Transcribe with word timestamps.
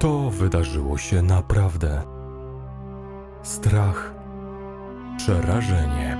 To 0.00 0.30
wydarzyło 0.30 0.98
się 0.98 1.22
naprawdę. 1.22 2.02
Strach, 3.42 4.14
przerażenie, 5.16 6.18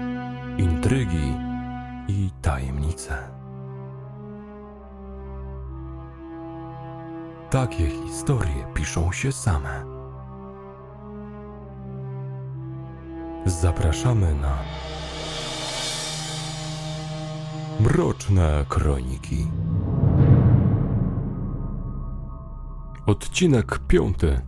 intrygi 0.59 1.35
i 2.09 2.31
tajemnice. 2.43 3.19
Takie 7.51 7.87
historie 7.87 8.67
piszą 8.75 9.13
się 9.13 9.33
same. 9.33 9.85
Zapraszamy 13.47 14.35
na 14.35 14.59
Mroczne 17.81 18.65
Kroniki. 18.69 19.47
Odcinek 23.11 23.79
piąty. 23.79 24.41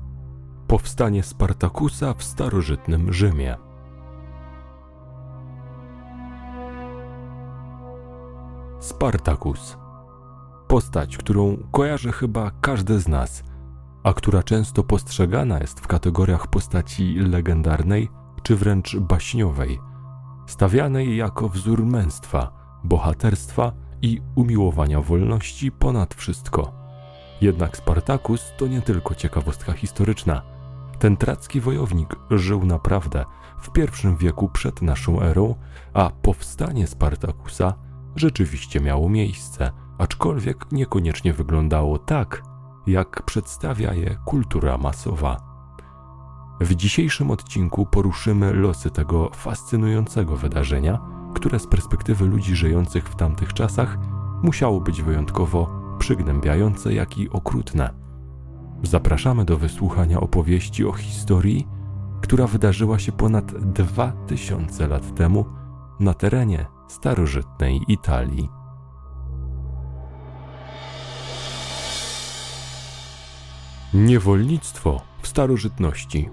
Powstanie 0.66 1.22
Spartakusa 1.22 2.14
w 2.14 2.24
starożytnym 2.24 3.12
Rzymie. 3.12 3.56
Spartakus. 8.80 9.76
Postać, 10.68 11.16
którą 11.16 11.56
kojarzy 11.72 12.12
chyba 12.12 12.50
każdy 12.60 13.00
z 13.00 13.08
nas, 13.08 13.42
a 14.02 14.12
która 14.12 14.42
często 14.42 14.82
postrzegana 14.82 15.58
jest 15.58 15.80
w 15.80 15.86
kategoriach 15.86 16.46
postaci 16.46 17.14
legendarnej 17.14 18.08
czy 18.42 18.56
wręcz 18.56 18.96
baśniowej, 18.96 19.78
stawianej 20.46 21.16
jako 21.16 21.48
wzór 21.48 21.86
męstwa, 21.86 22.52
bohaterstwa 22.84 23.72
i 24.02 24.20
umiłowania 24.34 25.00
wolności 25.00 25.72
ponad 25.72 26.14
wszystko. 26.14 26.81
Jednak 27.42 27.76
Spartakus 27.76 28.52
to 28.56 28.66
nie 28.66 28.82
tylko 28.82 29.14
ciekawostka 29.14 29.72
historyczna. 29.72 30.42
Ten 30.98 31.16
tracki 31.16 31.60
wojownik 31.60 32.16
żył 32.30 32.66
naprawdę 32.66 33.24
w 33.60 33.70
pierwszym 33.70 34.16
wieku 34.16 34.48
przed 34.48 34.82
naszą 34.82 35.22
erą, 35.22 35.54
a 35.94 36.10
powstanie 36.10 36.86
Spartakusa 36.86 37.74
rzeczywiście 38.16 38.80
miało 38.80 39.08
miejsce, 39.08 39.72
aczkolwiek 39.98 40.72
niekoniecznie 40.72 41.32
wyglądało 41.32 41.98
tak, 41.98 42.42
jak 42.86 43.22
przedstawia 43.22 43.94
je 43.94 44.18
kultura 44.24 44.78
masowa. 44.78 45.36
W 46.60 46.74
dzisiejszym 46.74 47.30
odcinku 47.30 47.86
poruszymy 47.86 48.52
losy 48.52 48.90
tego 48.90 49.30
fascynującego 49.34 50.36
wydarzenia, 50.36 50.98
które 51.34 51.58
z 51.58 51.66
perspektywy 51.66 52.24
ludzi 52.24 52.56
żyjących 52.56 53.08
w 53.08 53.16
tamtych 53.16 53.52
czasach 53.52 53.98
musiało 54.42 54.80
być 54.80 55.02
wyjątkowo 55.02 55.81
przygnębiające, 55.98 56.94
jak 56.94 57.18
i 57.18 57.30
okrutne. 57.30 57.94
Zapraszamy 58.82 59.44
do 59.44 59.56
wysłuchania 59.56 60.20
opowieści 60.20 60.84
o 60.84 60.92
historii, 60.92 61.68
która 62.20 62.46
wydarzyła 62.46 62.98
się 62.98 63.12
ponad 63.12 63.72
dwa 63.72 64.12
tysiące 64.26 64.88
lat 64.88 65.14
temu 65.14 65.44
na 66.00 66.14
terenie 66.14 66.66
starożytnej 66.88 67.80
Italii. 67.88 68.48
Niewolnictwo 73.94 75.00
w 75.22 75.28
starożytności. 75.28 76.30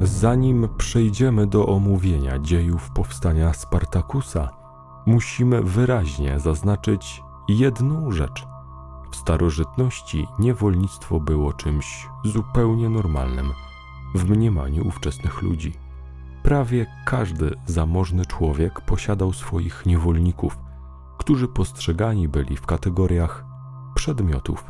Zanim 0.00 0.68
przejdziemy 0.76 1.46
do 1.46 1.66
omówienia 1.66 2.38
dziejów 2.38 2.90
powstania 2.90 3.52
Spartakusa, 3.52 4.63
musimy 5.06 5.62
wyraźnie 5.62 6.40
zaznaczyć 6.40 7.22
jedną 7.48 8.10
rzecz. 8.12 8.46
W 9.10 9.16
starożytności 9.16 10.26
niewolnictwo 10.38 11.20
było 11.20 11.52
czymś 11.52 12.08
zupełnie 12.24 12.88
normalnym 12.88 13.52
w 14.14 14.30
mniemaniu 14.30 14.86
ówczesnych 14.88 15.42
ludzi. 15.42 15.72
Prawie 16.42 16.86
każdy 17.04 17.50
zamożny 17.66 18.26
człowiek 18.26 18.80
posiadał 18.80 19.32
swoich 19.32 19.86
niewolników, 19.86 20.58
którzy 21.18 21.48
postrzegani 21.48 22.28
byli 22.28 22.56
w 22.56 22.66
kategoriach 22.66 23.44
przedmiotów, 23.94 24.64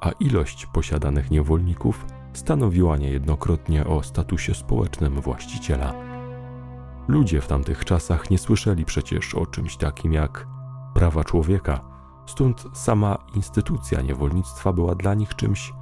a 0.00 0.10
ilość 0.10 0.66
posiadanych 0.66 1.30
niewolników 1.30 2.06
stanowiła 2.32 2.96
niejednokrotnie 2.96 3.86
o 3.86 4.02
statusie 4.02 4.54
społecznym 4.54 5.20
właściciela. 5.20 6.13
Ludzie 7.08 7.40
w 7.40 7.46
tamtych 7.46 7.84
czasach 7.84 8.30
nie 8.30 8.38
słyszeli 8.38 8.84
przecież 8.84 9.34
o 9.34 9.46
czymś 9.46 9.76
takim 9.76 10.12
jak 10.12 10.46
prawa 10.94 11.24
człowieka, 11.24 11.80
stąd 12.26 12.64
sama 12.72 13.18
instytucja 13.34 14.00
niewolnictwa 14.00 14.72
była 14.72 14.94
dla 14.94 15.14
nich 15.14 15.34
czymś 15.34 15.72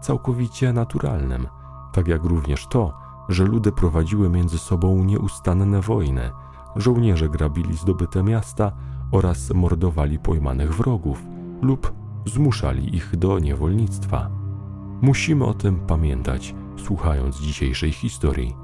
całkowicie 0.00 0.72
naturalnym, 0.72 1.46
tak 1.92 2.08
jak 2.08 2.24
również 2.24 2.66
to, 2.66 2.92
że 3.28 3.44
ludy 3.44 3.72
prowadziły 3.72 4.28
między 4.28 4.58
sobą 4.58 5.04
nieustanne 5.04 5.80
wojny, 5.80 6.30
żołnierze 6.76 7.28
grabili 7.28 7.76
zdobyte 7.76 8.22
miasta 8.22 8.72
oraz 9.10 9.50
mordowali 9.50 10.18
pojmanych 10.18 10.74
wrogów 10.74 11.22
lub 11.62 11.92
zmuszali 12.26 12.96
ich 12.96 13.16
do 13.16 13.38
niewolnictwa. 13.38 14.30
Musimy 15.02 15.44
o 15.44 15.54
tym 15.54 15.80
pamiętać, 15.80 16.54
słuchając 16.76 17.40
dzisiejszej 17.40 17.92
historii. 17.92 18.61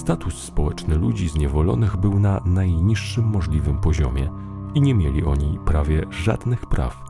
Status 0.00 0.34
społeczny 0.34 0.94
ludzi 0.94 1.28
zniewolonych 1.28 1.96
był 1.96 2.18
na 2.18 2.40
najniższym 2.44 3.24
możliwym 3.24 3.78
poziomie 3.78 4.30
i 4.74 4.80
nie 4.80 4.94
mieli 4.94 5.24
oni 5.24 5.58
prawie 5.64 6.06
żadnych 6.10 6.66
praw. 6.66 7.04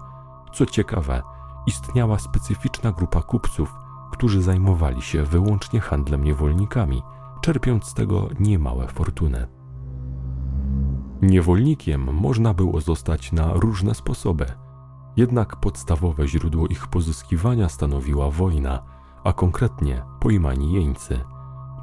Co 0.52 0.66
ciekawe, 0.66 1.22
istniała 1.66 2.18
specyficzna 2.18 2.92
grupa 2.92 3.22
kupców, 3.22 3.74
którzy 4.12 4.42
zajmowali 4.42 5.02
się 5.02 5.22
wyłącznie 5.22 5.80
handlem 5.80 6.24
niewolnikami, 6.24 7.02
czerpiąc 7.40 7.84
z 7.84 7.94
tego 7.94 8.28
niemałe 8.40 8.88
fortuny. 8.88 9.46
Niewolnikiem 11.22 12.14
można 12.14 12.54
było 12.54 12.80
zostać 12.80 13.32
na 13.32 13.52
różne 13.52 13.94
sposoby, 13.94 14.46
jednak 15.16 15.56
podstawowe 15.56 16.28
źródło 16.28 16.66
ich 16.66 16.86
pozyskiwania 16.86 17.68
stanowiła 17.68 18.30
wojna, 18.30 18.82
a 19.24 19.32
konkretnie 19.32 20.02
pojmani 20.20 20.72
jeńcy– 20.72 21.20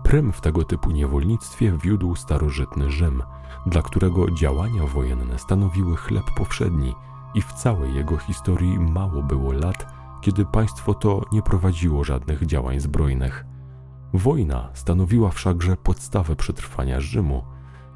Prym 0.08 0.32
w 0.32 0.42
tego 0.42 0.64
typu 0.64 0.92
niewolnictwie 0.92 1.78
wiódł 1.78 2.16
starożytny 2.16 2.92
Rzym, 2.92 3.24
dla 3.66 3.82
którego 3.82 4.32
działania 4.32 4.86
wojenne 4.86 5.40
stanowiły 5.40 5.96
chleb 5.96 6.24
powszedni 6.38 6.96
i 7.34 7.42
w 7.42 7.54
całej 7.54 7.96
jego 7.96 8.18
historii 8.18 8.80
mało 8.80 9.24
było 9.24 9.52
lat, 9.52 9.94
kiedy 10.22 10.46
państwo 10.46 10.94
to 10.94 11.22
nie 11.32 11.42
prowadziło 11.42 12.04
żadnych 12.04 12.46
działań 12.46 12.80
zbrojnych. 12.80 13.46
Wojna 14.14 14.70
stanowiła 14.74 15.30
wszakże 15.30 15.78
podstawę 15.78 16.36
przetrwania 16.36 17.00
Rzymu, 17.00 17.44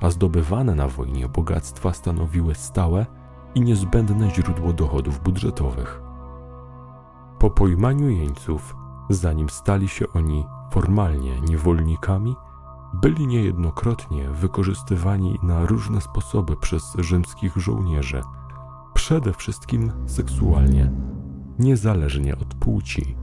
a 0.01 0.09
zdobywane 0.09 0.75
na 0.75 0.87
wojnie 0.87 1.29
bogactwa 1.29 1.93
stanowiły 1.93 2.55
stałe 2.55 3.05
i 3.55 3.61
niezbędne 3.61 4.29
źródło 4.29 4.73
dochodów 4.73 5.23
budżetowych. 5.23 6.01
Po 7.39 7.49
pojmaniu 7.49 8.09
jeńców, 8.09 8.75
zanim 9.09 9.49
stali 9.49 9.87
się 9.87 10.05
oni 10.13 10.45
formalnie 10.71 11.41
niewolnikami, 11.41 12.35
byli 12.93 13.27
niejednokrotnie 13.27 14.29
wykorzystywani 14.29 15.39
na 15.43 15.65
różne 15.65 16.01
sposoby 16.01 16.55
przez 16.55 16.95
rzymskich 16.99 17.57
żołnierzy, 17.57 18.21
przede 18.93 19.33
wszystkim 19.33 19.91
seksualnie, 20.05 20.91
niezależnie 21.59 22.37
od 22.37 22.53
płci. 22.55 23.15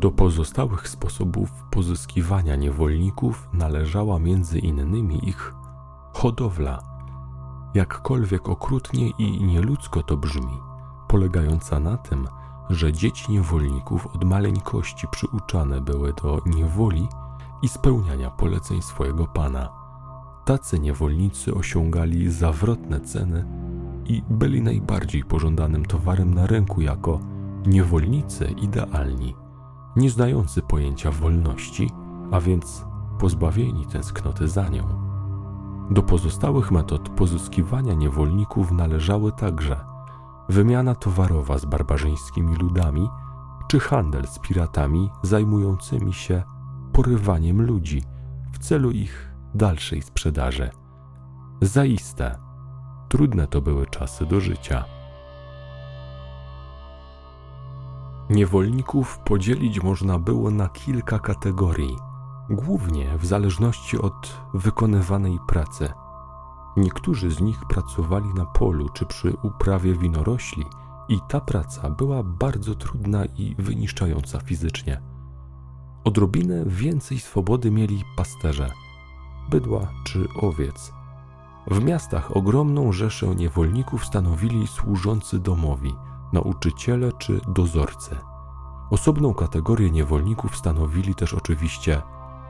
Do 0.00 0.10
pozostałych 0.10 0.88
sposobów 0.88 1.50
pozyskiwania 1.70 2.56
niewolników 2.56 3.48
należała 3.52 4.18
między 4.18 4.58
innymi 4.58 5.28
ich 5.28 5.54
hodowla, 6.12 6.78
jakkolwiek 7.74 8.48
okrutnie 8.48 9.10
i 9.10 9.44
nieludzko 9.44 10.02
to 10.02 10.16
brzmi, 10.16 10.58
polegająca 11.08 11.80
na 11.80 11.96
tym, 11.96 12.28
że 12.70 12.92
dzieci 12.92 13.32
niewolników 13.32 14.06
od 14.06 14.24
maleńkości 14.24 15.06
przyuczane 15.10 15.80
były 15.80 16.12
do 16.12 16.42
niewoli 16.46 17.08
i 17.62 17.68
spełniania 17.68 18.30
poleceń 18.30 18.82
swojego 18.82 19.26
pana. 19.26 19.68
Tacy 20.44 20.78
niewolnicy 20.78 21.54
osiągali 21.54 22.30
zawrotne 22.30 23.00
ceny 23.00 23.44
i 24.06 24.22
byli 24.30 24.62
najbardziej 24.62 25.24
pożądanym 25.24 25.86
towarem 25.86 26.34
na 26.34 26.46
rynku 26.46 26.80
jako 26.80 27.20
niewolnicy 27.66 28.44
idealni, 28.44 29.36
nie 29.96 30.10
znający 30.10 30.62
pojęcia 30.62 31.10
wolności, 31.10 31.90
a 32.30 32.40
więc 32.40 32.84
pozbawieni 33.18 33.86
tęsknoty 33.86 34.48
za 34.48 34.68
nią. 34.68 34.84
Do 35.90 36.02
pozostałych 36.02 36.70
metod 36.70 37.08
pozyskiwania 37.08 37.94
niewolników 37.94 38.72
należały 38.72 39.32
także 39.32 39.91
wymiana 40.52 40.94
towarowa 40.94 41.58
z 41.58 41.64
barbarzyńskimi 41.64 42.56
ludami, 42.56 43.08
czy 43.68 43.80
handel 43.80 44.26
z 44.26 44.38
piratami 44.38 45.10
zajmującymi 45.22 46.12
się 46.12 46.42
porywaniem 46.92 47.62
ludzi 47.62 48.02
w 48.52 48.58
celu 48.58 48.90
ich 48.90 49.32
dalszej 49.54 50.02
sprzedaży. 50.02 50.70
Zaiste, 51.62 52.38
trudne 53.08 53.46
to 53.46 53.60
były 53.60 53.86
czasy 53.86 54.26
do 54.26 54.40
życia. 54.40 54.84
Niewolników 58.30 59.18
podzielić 59.18 59.82
można 59.82 60.18
było 60.18 60.50
na 60.50 60.68
kilka 60.68 61.18
kategorii, 61.18 61.96
głównie 62.50 63.18
w 63.18 63.26
zależności 63.26 63.98
od 63.98 64.40
wykonywanej 64.54 65.38
pracy. 65.48 65.92
Niektórzy 66.76 67.30
z 67.30 67.40
nich 67.40 67.64
pracowali 67.68 68.34
na 68.34 68.46
polu 68.46 68.88
czy 68.88 69.06
przy 69.06 69.36
uprawie 69.42 69.94
winorośli, 69.94 70.64
i 71.08 71.20
ta 71.28 71.40
praca 71.40 71.90
była 71.90 72.22
bardzo 72.22 72.74
trudna 72.74 73.24
i 73.24 73.54
wyniszczająca 73.58 74.40
fizycznie. 74.40 75.02
Odrobinę 76.04 76.64
więcej 76.66 77.18
swobody 77.18 77.70
mieli 77.70 78.04
pasterze, 78.16 78.70
bydła 79.50 79.88
czy 80.04 80.28
owiec. 80.40 80.92
W 81.70 81.84
miastach 81.84 82.36
ogromną 82.36 82.92
rzeszę 82.92 83.26
niewolników 83.26 84.04
stanowili 84.04 84.66
służący 84.66 85.38
domowi, 85.38 85.94
nauczyciele 86.32 87.12
czy 87.12 87.40
dozorcy. 87.48 88.16
Osobną 88.90 89.34
kategorię 89.34 89.90
niewolników 89.90 90.56
stanowili 90.56 91.14
też 91.14 91.34
oczywiście 91.34 92.02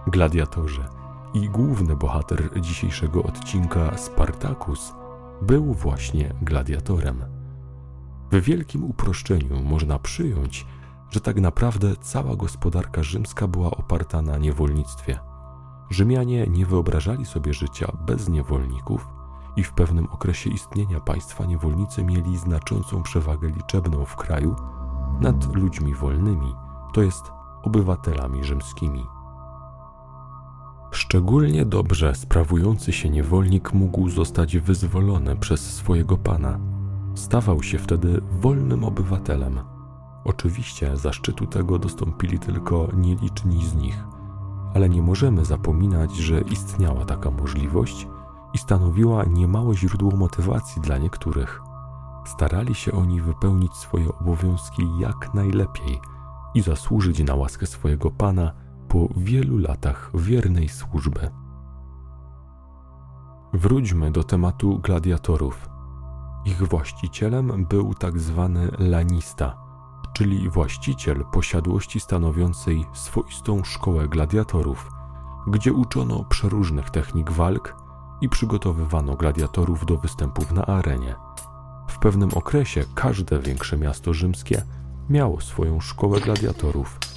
gladiatorzy. 0.06 0.84
I 1.34 1.48
główny 1.48 1.96
bohater 1.96 2.60
dzisiejszego 2.60 3.22
odcinka, 3.22 3.98
Spartacus, 3.98 4.94
był 5.42 5.74
właśnie 5.74 6.34
gladiatorem. 6.42 7.24
W 8.32 8.40
wielkim 8.40 8.84
uproszczeniu 8.84 9.62
można 9.62 9.98
przyjąć, 9.98 10.66
że 11.10 11.20
tak 11.20 11.40
naprawdę 11.40 11.96
cała 12.00 12.36
gospodarka 12.36 13.02
rzymska 13.02 13.48
była 13.48 13.70
oparta 13.70 14.22
na 14.22 14.38
niewolnictwie. 14.38 15.18
Rzymianie 15.90 16.46
nie 16.46 16.66
wyobrażali 16.66 17.26
sobie 17.26 17.54
życia 17.54 17.92
bez 18.06 18.28
niewolników 18.28 19.08
i 19.56 19.62
w 19.62 19.72
pewnym 19.72 20.06
okresie 20.06 20.50
istnienia 20.50 21.00
państwa 21.00 21.44
niewolnicy 21.44 22.04
mieli 22.04 22.38
znaczącą 22.38 23.02
przewagę 23.02 23.48
liczebną 23.48 24.04
w 24.04 24.16
kraju 24.16 24.56
nad 25.20 25.54
ludźmi 25.54 25.94
wolnymi, 25.94 26.54
to 26.92 27.02
jest 27.02 27.32
obywatelami 27.62 28.44
rzymskimi. 28.44 29.06
Szczególnie 30.92 31.64
dobrze 31.64 32.14
sprawujący 32.14 32.92
się 32.92 33.10
niewolnik 33.10 33.72
mógł 33.72 34.08
zostać 34.08 34.58
wyzwolony 34.58 35.36
przez 35.36 35.74
swojego 35.74 36.16
pana. 36.16 36.58
Stawał 37.14 37.62
się 37.62 37.78
wtedy 37.78 38.20
wolnym 38.40 38.84
obywatelem. 38.84 39.60
Oczywiście 40.24 40.96
zaszczytu 40.96 41.46
tego 41.46 41.78
dostąpili 41.78 42.38
tylko 42.38 42.88
nieliczni 42.94 43.64
z 43.64 43.74
nich, 43.74 44.04
ale 44.74 44.88
nie 44.88 45.02
możemy 45.02 45.44
zapominać, 45.44 46.16
że 46.16 46.40
istniała 46.40 47.04
taka 47.04 47.30
możliwość 47.30 48.08
i 48.54 48.58
stanowiła 48.58 49.24
niemałe 49.24 49.76
źródło 49.76 50.16
motywacji 50.16 50.82
dla 50.82 50.98
niektórych. 50.98 51.62
Starali 52.24 52.74
się 52.74 52.92
oni 52.92 53.20
wypełnić 53.20 53.74
swoje 53.74 54.08
obowiązki 54.08 54.82
jak 54.98 55.34
najlepiej 55.34 56.00
i 56.54 56.62
zasłużyć 56.62 57.18
na 57.24 57.34
łaskę 57.34 57.66
swojego 57.66 58.10
pana 58.10 58.61
po 58.92 59.08
wielu 59.16 59.58
latach 59.58 60.10
wiernej 60.14 60.68
służby. 60.68 61.30
Wróćmy 63.52 64.10
do 64.10 64.24
tematu 64.24 64.78
gladiatorów. 64.78 65.68
Ich 66.44 66.62
właścicielem 66.62 67.66
był 67.66 67.94
tak 67.94 68.18
zwany 68.18 68.70
lanista, 68.78 69.56
czyli 70.14 70.50
właściciel 70.50 71.24
posiadłości 71.32 72.00
stanowiącej 72.00 72.84
swoistą 72.92 73.64
szkołę 73.64 74.08
gladiatorów, 74.08 74.90
gdzie 75.46 75.72
uczono 75.72 76.24
przeróżnych 76.24 76.90
technik 76.90 77.30
walk 77.30 77.76
i 78.20 78.28
przygotowywano 78.28 79.16
gladiatorów 79.16 79.86
do 79.86 79.96
występów 79.96 80.52
na 80.52 80.66
arenie. 80.66 81.14
W 81.88 81.98
pewnym 81.98 82.30
okresie 82.34 82.84
każde 82.94 83.38
większe 83.38 83.76
miasto 83.78 84.14
rzymskie 84.14 84.62
miało 85.10 85.40
swoją 85.40 85.80
szkołę 85.80 86.20
gladiatorów– 86.20 86.98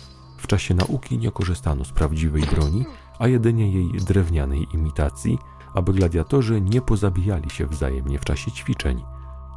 w 0.46 0.48
czasie 0.48 0.74
nauki 0.74 1.18
nie 1.18 1.32
korzystano 1.32 1.86
z 1.86 1.92
prawdziwej 1.92 2.44
broni, 2.44 2.86
a 3.20 3.28
jedynie 3.28 3.72
jej 3.72 3.92
drewnianej 3.92 4.68
imitacji, 4.74 5.40
aby 5.74 5.94
gladiatorzy 5.94 6.62
nie 6.62 6.82
pozabijali 6.82 7.50
się 7.50 7.68
wzajemnie 7.68 8.20
w 8.20 8.26
czasie 8.26 8.52
ćwiczeń. 8.52 9.04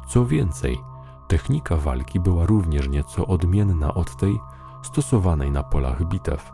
Co 0.07 0.25
więcej, 0.25 0.79
technika 1.27 1.75
walki 1.77 2.19
była 2.19 2.45
również 2.45 2.87
nieco 2.87 3.27
odmienna 3.27 3.93
od 3.93 4.17
tej 4.17 4.39
stosowanej 4.83 5.51
na 5.51 5.63
polach 5.63 6.07
bitew. 6.07 6.51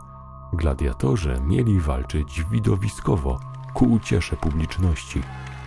Gladiatorzy 0.52 1.40
mieli 1.46 1.80
walczyć 1.80 2.44
widowiskowo, 2.50 3.40
ku 3.74 3.84
uciesze 3.84 4.36
publiczności, 4.36 5.22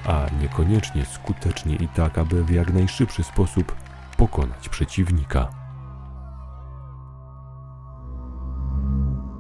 a 0.06 0.26
niekoniecznie 0.42 1.06
skutecznie 1.06 1.76
i 1.76 1.88
tak, 1.88 2.18
aby 2.18 2.44
w 2.44 2.50
jak 2.50 2.74
najszybszy 2.74 3.24
sposób 3.24 3.76
pokonać 4.18 4.70
przeciwnika. 4.70 5.59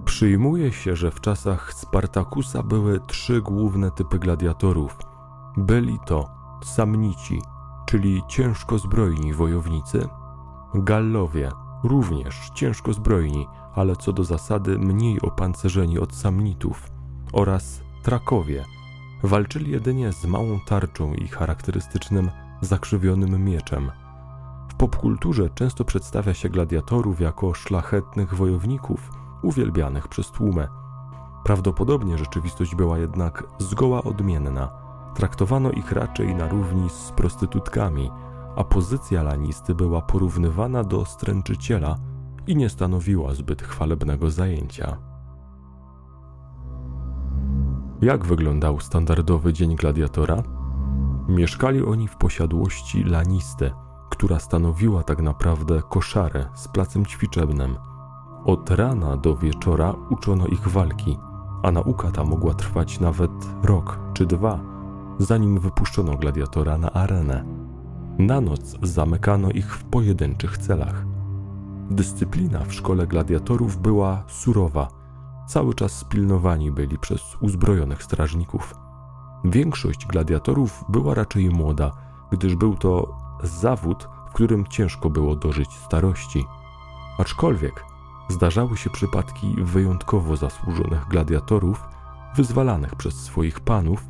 Przyjmuje 0.09 0.71
się, 0.71 0.95
że 0.95 1.11
w 1.11 1.21
czasach 1.21 1.73
Spartakusa 1.73 2.63
były 2.63 2.99
trzy 2.99 3.41
główne 3.41 3.91
typy 3.91 4.19
gladiatorów. 4.19 4.97
Byli 5.57 5.99
to 6.05 6.29
samnici, 6.63 7.41
czyli 7.85 8.21
ciężko 8.27 8.77
zbrojni 8.77 9.33
wojownicy, 9.33 10.07
Gallowie, 10.73 11.51
również 11.83 12.51
ciężko 12.55 12.93
zbrojni, 12.93 13.47
ale 13.75 13.95
co 13.95 14.13
do 14.13 14.23
zasady 14.23 14.79
mniej 14.79 15.21
opancerzeni 15.21 15.99
od 15.99 16.15
samnitów, 16.15 16.87
oraz 17.33 17.81
Trakowie. 18.03 18.65
Walczyli 19.23 19.71
jedynie 19.71 20.13
z 20.13 20.25
małą 20.25 20.59
tarczą 20.65 21.13
i 21.13 21.27
charakterystycznym 21.27 22.29
zakrzywionym 22.61 23.45
mieczem. 23.45 23.91
W 24.69 24.75
popkulturze 24.75 25.49
często 25.49 25.85
przedstawia 25.85 26.33
się 26.33 26.49
gladiatorów 26.49 27.21
jako 27.21 27.53
szlachetnych 27.53 28.35
wojowników– 28.35 29.09
uwielbianych 29.41 30.07
przez 30.07 30.31
tłumę. 30.31 30.67
Prawdopodobnie 31.43 32.17
rzeczywistość 32.17 32.75
była 32.75 32.97
jednak 32.97 33.43
zgoła 33.59 34.03
odmienna. 34.03 34.69
Traktowano 35.15 35.71
ich 35.71 35.91
raczej 35.91 36.35
na 36.35 36.47
równi 36.47 36.89
z 36.89 37.11
prostytutkami, 37.11 38.11
a 38.55 38.63
pozycja 38.63 39.23
lanisty 39.23 39.75
była 39.75 40.01
porównywana 40.01 40.83
do 40.83 41.05
stręczyciela 41.05 41.95
i 42.47 42.55
nie 42.55 42.69
stanowiła 42.69 43.33
zbyt 43.33 43.61
chwalebnego 43.61 44.29
zajęcia. 44.29 44.97
Jak 48.01 48.25
wyglądał 48.25 48.79
standardowy 48.79 49.53
dzień 49.53 49.75
gladiatora? 49.75 50.43
Mieszkali 51.27 51.85
oni 51.85 52.07
w 52.07 52.17
posiadłości 52.17 53.03
lanisty, 53.03 53.71
która 54.09 54.39
stanowiła 54.39 55.03
tak 55.03 55.21
naprawdę 55.21 55.81
koszarę 55.89 56.45
z 56.53 56.67
placem 56.67 57.05
ćwiczebnym– 57.05 57.77
od 58.45 58.69
rana 58.69 59.17
do 59.17 59.35
wieczora 59.35 59.93
uczono 60.09 60.47
ich 60.47 60.67
walki, 60.67 61.17
a 61.63 61.71
nauka 61.71 62.11
ta 62.11 62.23
mogła 62.23 62.53
trwać 62.53 62.99
nawet 62.99 63.31
rok 63.63 63.99
czy 64.13 64.25
dwa, 64.25 64.59
zanim 65.19 65.59
wypuszczono 65.59 66.15
gladiatora 66.15 66.77
na 66.77 66.91
arenę. 66.91 67.43
Na 68.19 68.41
noc 68.41 68.77
zamykano 68.81 69.49
ich 69.49 69.75
w 69.75 69.83
pojedynczych 69.83 70.57
celach. 70.57 71.05
Dyscyplina 71.91 72.59
w 72.59 72.73
szkole 72.73 73.07
gladiatorów 73.07 73.77
była 73.77 74.23
surowa. 74.27 74.87
Cały 75.47 75.73
czas 75.73 75.91
spilnowani 75.91 76.71
byli 76.71 76.97
przez 76.97 77.37
uzbrojonych 77.41 78.03
strażników. 78.03 78.75
Większość 79.45 80.05
gladiatorów 80.05 80.83
była 80.89 81.13
raczej 81.13 81.49
młoda, 81.49 81.91
gdyż 82.31 82.55
był 82.55 82.75
to 82.75 83.17
zawód, 83.43 84.09
w 84.29 84.33
którym 84.33 84.67
ciężko 84.67 85.09
było 85.09 85.35
dożyć 85.35 85.73
starości. 85.73 86.45
Aczkolwiek 87.17 87.88
zdarzały 88.29 88.77
się 88.77 88.89
przypadki 88.89 89.55
wyjątkowo 89.57 90.35
zasłużonych 90.35 91.07
gladiatorów, 91.07 91.83
wyzwalanych 92.35 92.95
przez 92.95 93.13
swoich 93.13 93.59
panów, 93.59 94.03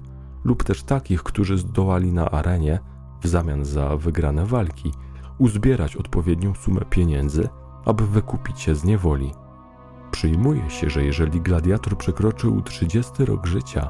lub 0.43 0.63
też 0.63 0.83
takich, 0.83 1.23
którzy 1.23 1.57
zdołali 1.57 2.11
na 2.11 2.31
arenie, 2.31 2.79
w 3.21 3.27
zamian 3.27 3.65
za 3.65 3.97
wygrane 3.97 4.45
walki, 4.45 4.93
uzbierać 5.37 5.95
odpowiednią 5.95 6.53
sumę 6.53 6.81
pieniędzy, 6.89 7.49
aby 7.85 8.07
wykupić 8.07 8.59
się 8.59 8.75
z 8.75 8.83
niewoli. 8.83 9.31
Przyjmuje 10.11 10.69
się, 10.69 10.89
że 10.89 11.03
jeżeli 11.03 11.41
gladiator 11.41 11.97
przekroczył 11.97 12.61
30 12.61 13.25
rok 13.25 13.47
życia, 13.47 13.89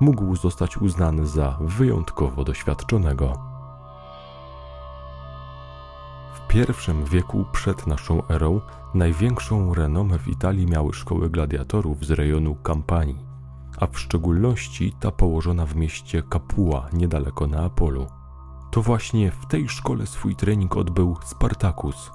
mógł 0.00 0.36
zostać 0.36 0.76
uznany 0.76 1.26
za 1.26 1.58
wyjątkowo 1.60 2.44
doświadczonego. 2.44 3.47
I 6.54 7.10
wieku 7.10 7.44
przed 7.52 7.86
naszą 7.86 8.28
erą 8.28 8.60
największą 8.94 9.74
renomę 9.74 10.18
w 10.18 10.28
Italii 10.28 10.66
miały 10.66 10.92
szkoły 10.92 11.30
gladiatorów 11.30 12.04
z 12.04 12.10
rejonu 12.10 12.54
Kampanii, 12.54 13.26
a 13.80 13.86
w 13.86 13.98
szczególności 13.98 14.92
ta 15.00 15.10
położona 15.10 15.66
w 15.66 15.76
mieście 15.76 16.22
Capua, 16.32 16.88
niedaleko 16.92 17.46
Neapolu. 17.46 18.06
To 18.70 18.82
właśnie 18.82 19.30
w 19.30 19.46
tej 19.46 19.68
szkole 19.68 20.06
swój 20.06 20.36
trening 20.36 20.76
odbył 20.76 21.16
Spartacus. 21.24 22.10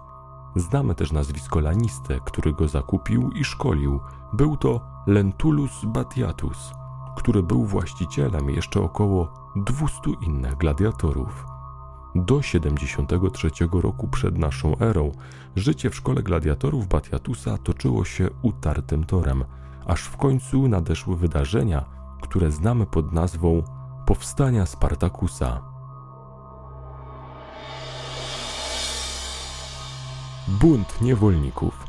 Znamy 0.55 0.95
też 0.95 1.11
nazwisko 1.11 1.59
Laniste, 1.59 2.19
który 2.25 2.53
go 2.53 2.67
zakupił 2.67 3.31
i 3.31 3.43
szkolił. 3.43 3.99
Był 4.33 4.57
to 4.57 4.81
Lentulus 5.07 5.85
Batiatus, 5.85 6.71
który 7.15 7.43
był 7.43 7.65
właścicielem 7.65 8.49
jeszcze 8.49 8.81
około 8.81 9.33
200 9.55 10.11
innych 10.21 10.57
gladiatorów. 10.57 11.52
Do 12.15 12.41
73 12.41 13.49
roku 13.71 14.07
przed 14.07 14.37
naszą 14.37 14.79
erą 14.79 15.11
życie 15.55 15.89
w 15.89 15.95
szkole 15.95 16.23
gladiatorów 16.23 16.87
Batiatusa 16.87 17.57
toczyło 17.57 18.05
się 18.05 18.29
utartym 18.41 19.03
torem, 19.03 19.43
aż 19.85 20.03
w 20.03 20.17
końcu 20.17 20.67
nadeszły 20.67 21.17
wydarzenia, 21.17 21.85
które 22.21 22.51
znamy 22.51 22.85
pod 22.85 23.13
nazwą 23.13 23.63
Powstania 24.05 24.65
Spartakusa. 24.65 25.61
Bunt 30.47 31.01
niewolników. 31.01 31.85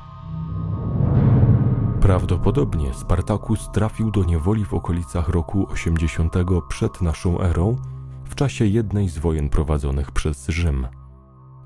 Prawdopodobnie 2.01 2.95
Spartakus 2.95 3.71
trafił 3.73 4.11
do 4.11 4.25
niewoli 4.25 4.65
w 4.65 4.75
okolicach 4.75 5.29
roku 5.29 5.67
80 5.71 6.35
przed 6.69 7.03
naszą 7.03 7.41
erą, 7.41 7.77
w 8.25 8.35
czasie 8.35 8.67
jednej 8.67 9.09
z 9.09 9.19
wojen 9.19 9.49
prowadzonych 9.49 10.13
przez 10.13 10.49
Rzym. 10.49 10.87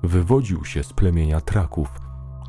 Wywodził 0.03 0.65
się 0.65 0.83
z 0.83 0.93
plemienia 0.93 1.41
Traków, 1.41 1.89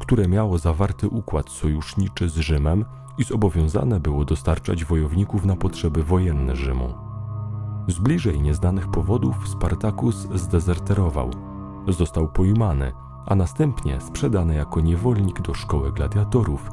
które 0.00 0.28
miało 0.28 0.58
zawarty 0.58 1.08
układ 1.08 1.50
sojuszniczy 1.50 2.28
z 2.28 2.36
Rzymem 2.36 2.84
i 3.18 3.24
zobowiązane 3.24 4.00
było 4.00 4.24
dostarczać 4.24 4.84
wojowników 4.84 5.44
na 5.44 5.56
potrzeby 5.56 6.04
wojenne 6.04 6.56
Rzymu. 6.56 6.94
Z 7.88 7.98
bliżej 7.98 8.40
nieznanych 8.40 8.90
powodów 8.90 9.48
Spartakus 9.48 10.28
zdezerterował, 10.34 11.30
został 11.88 12.28
pojmany, 12.28 12.92
a 13.26 13.34
następnie 13.34 14.00
sprzedany 14.00 14.54
jako 14.54 14.80
niewolnik 14.80 15.40
do 15.40 15.54
szkoły 15.54 15.92
gladiatorów, 15.92 16.70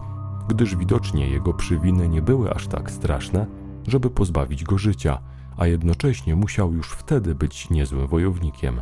gdyż 0.48 0.76
widocznie 0.76 1.30
jego 1.30 1.54
przywiny 1.54 2.10
nie 2.10 2.22
były 2.22 2.52
aż 2.52 2.68
tak 2.68 2.92
straszne, 2.92 3.48
żeby 3.88 4.10
pozbawić 4.10 4.64
go 4.64 4.78
życia, 4.78 5.20
a 5.58 5.68
jednocześnie 5.68 6.36
musiał 6.36 6.74
już 6.74 6.92
wtedy 6.92 7.36
być 7.36 7.70
niezłym 7.70 8.08
wojownikiem. 8.08 8.82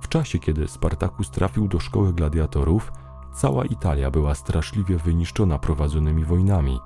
W 0.00 0.08
czasie, 0.08 0.38
kiedy 0.38 0.68
Spartakus 0.68 1.30
trafił 1.30 1.68
do 1.68 1.80
szkoły 1.80 2.12
gladiatorów, 2.12 2.92
cała 3.34 3.64
Italia 3.64 4.10
była 4.10 4.34
straszliwie 4.34 4.96
wyniszczona 4.96 5.58
prowadzonymi 5.58 6.24
wojnami. 6.24 6.80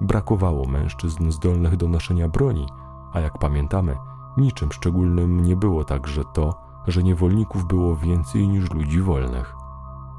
Brakowało 0.00 0.66
mężczyzn 0.66 1.30
zdolnych 1.30 1.76
do 1.76 1.88
noszenia 1.88 2.28
broni, 2.28 2.66
a 3.12 3.20
jak 3.20 3.38
pamiętamy, 3.38 3.96
niczym 4.36 4.72
szczególnym 4.72 5.44
nie 5.44 5.56
było 5.56 5.84
także 5.84 6.22
to, 6.34 6.54
że 6.86 7.02
niewolników 7.02 7.66
było 7.66 7.96
więcej 7.96 8.48
niż 8.48 8.70
ludzi 8.70 9.00
wolnych. 9.00 9.54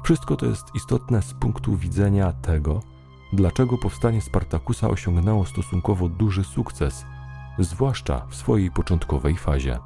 Wszystko 0.04 0.36
to 0.36 0.46
jest 0.46 0.74
istotne 0.74 1.22
z 1.22 1.34
punktu 1.34 1.76
widzenia 1.76 2.32
tego, 2.32 2.80
dlaczego 3.32 3.78
powstanie 3.78 4.20
Spartakusa 4.20 4.88
osiągnęło 4.88 5.46
stosunkowo 5.46 6.08
duży 6.08 6.44
sukces, 6.44 7.06
zwłaszcza 7.58 8.26
w 8.28 8.34
swojej 8.34 8.70
początkowej 8.70 9.36
fazie. 9.36 9.78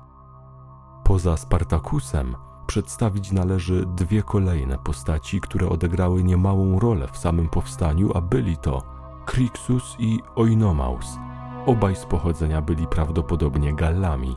Poza 1.05 1.37
Spartakusem 1.37 2.37
przedstawić 2.67 3.33
należy 3.33 3.87
dwie 3.87 4.23
kolejne 4.23 4.79
postaci, 4.79 5.41
które 5.41 5.69
odegrały 5.69 6.25
niemałą 6.25 6.79
rolę 6.79 7.09
w 7.13 7.19
samym 7.19 7.49
powstaniu, 7.49 8.17
a 8.17 8.21
byli 8.21 8.57
to 8.57 8.83
Crixus 9.27 9.97
i 9.99 10.21
Oinomaus. 10.35 11.19
Obaj 11.67 11.97
z 11.97 12.05
pochodzenia 12.05 12.63
byli 12.63 12.87
prawdopodobnie 12.87 13.75
Gallami. 13.75 14.37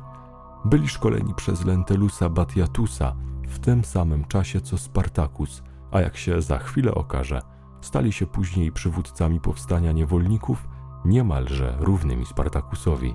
Byli 0.66 0.88
szkoleni 0.88 1.34
przez 1.34 1.66
Lentelusa 1.66 2.30
Batiatusa 2.30 3.16
w 3.48 3.60
tym 3.60 3.84
samym 3.84 4.26
czasie 4.26 4.62
co 4.62 4.78
Spartacus, 4.78 5.64
a 5.92 6.02
jak 6.02 6.18
się 6.18 6.42
za 6.42 6.60
chwilę 6.60 6.94
okaże, 6.96 7.42
stali 7.82 8.12
się 8.12 8.26
później 8.26 8.72
przywódcami 8.72 9.40
powstania 9.40 9.92
niewolników 9.92 10.68
niemalże 11.06 11.78
równymi 11.80 12.26
Spartakusowi. 12.26 13.14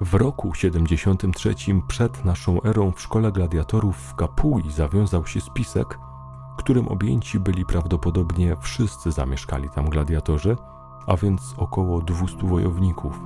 W 0.00 0.14
roku 0.14 0.54
73 0.54 1.54
przed 1.86 2.24
naszą 2.24 2.62
erą 2.62 2.92
w 2.92 3.00
szkole 3.00 3.32
gladiatorów 3.32 3.96
w 3.96 4.14
Kapui 4.14 4.70
zawiązał 4.70 5.26
się 5.26 5.40
spisek, 5.40 5.98
którym 6.56 6.88
objęci 6.88 7.40
byli 7.40 7.64
prawdopodobnie 7.64 8.56
wszyscy 8.60 9.12
zamieszkali 9.12 9.68
tam 9.70 9.88
gladiatorzy, 9.90 10.56
a 11.06 11.16
więc 11.16 11.54
około 11.56 12.00
200 12.00 12.46
wojowników. 12.46 13.20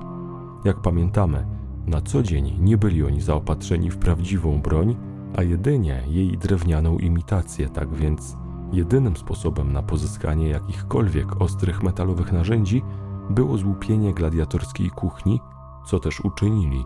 Jak 0.65 0.81
pamiętamy, 0.81 1.47
na 1.87 2.01
co 2.01 2.23
dzień 2.23 2.57
nie 2.59 2.77
byli 2.77 3.03
oni 3.03 3.21
zaopatrzeni 3.21 3.89
w 3.91 3.97
prawdziwą 3.97 4.61
broń, 4.61 4.95
a 5.37 5.43
jedynie 5.43 6.03
jej 6.07 6.37
drewnianą 6.37 6.97
imitację, 6.97 7.69
tak 7.69 7.93
więc 7.93 8.37
jedynym 8.71 9.17
sposobem 9.17 9.73
na 9.73 9.83
pozyskanie 9.83 10.49
jakichkolwiek 10.49 11.41
ostrych 11.41 11.83
metalowych 11.83 12.31
narzędzi 12.31 12.83
było 13.29 13.57
złupienie 13.57 14.13
gladiatorskiej 14.13 14.89
kuchni, 14.89 15.41
co 15.85 15.99
też 15.99 16.19
uczynili. 16.19 16.85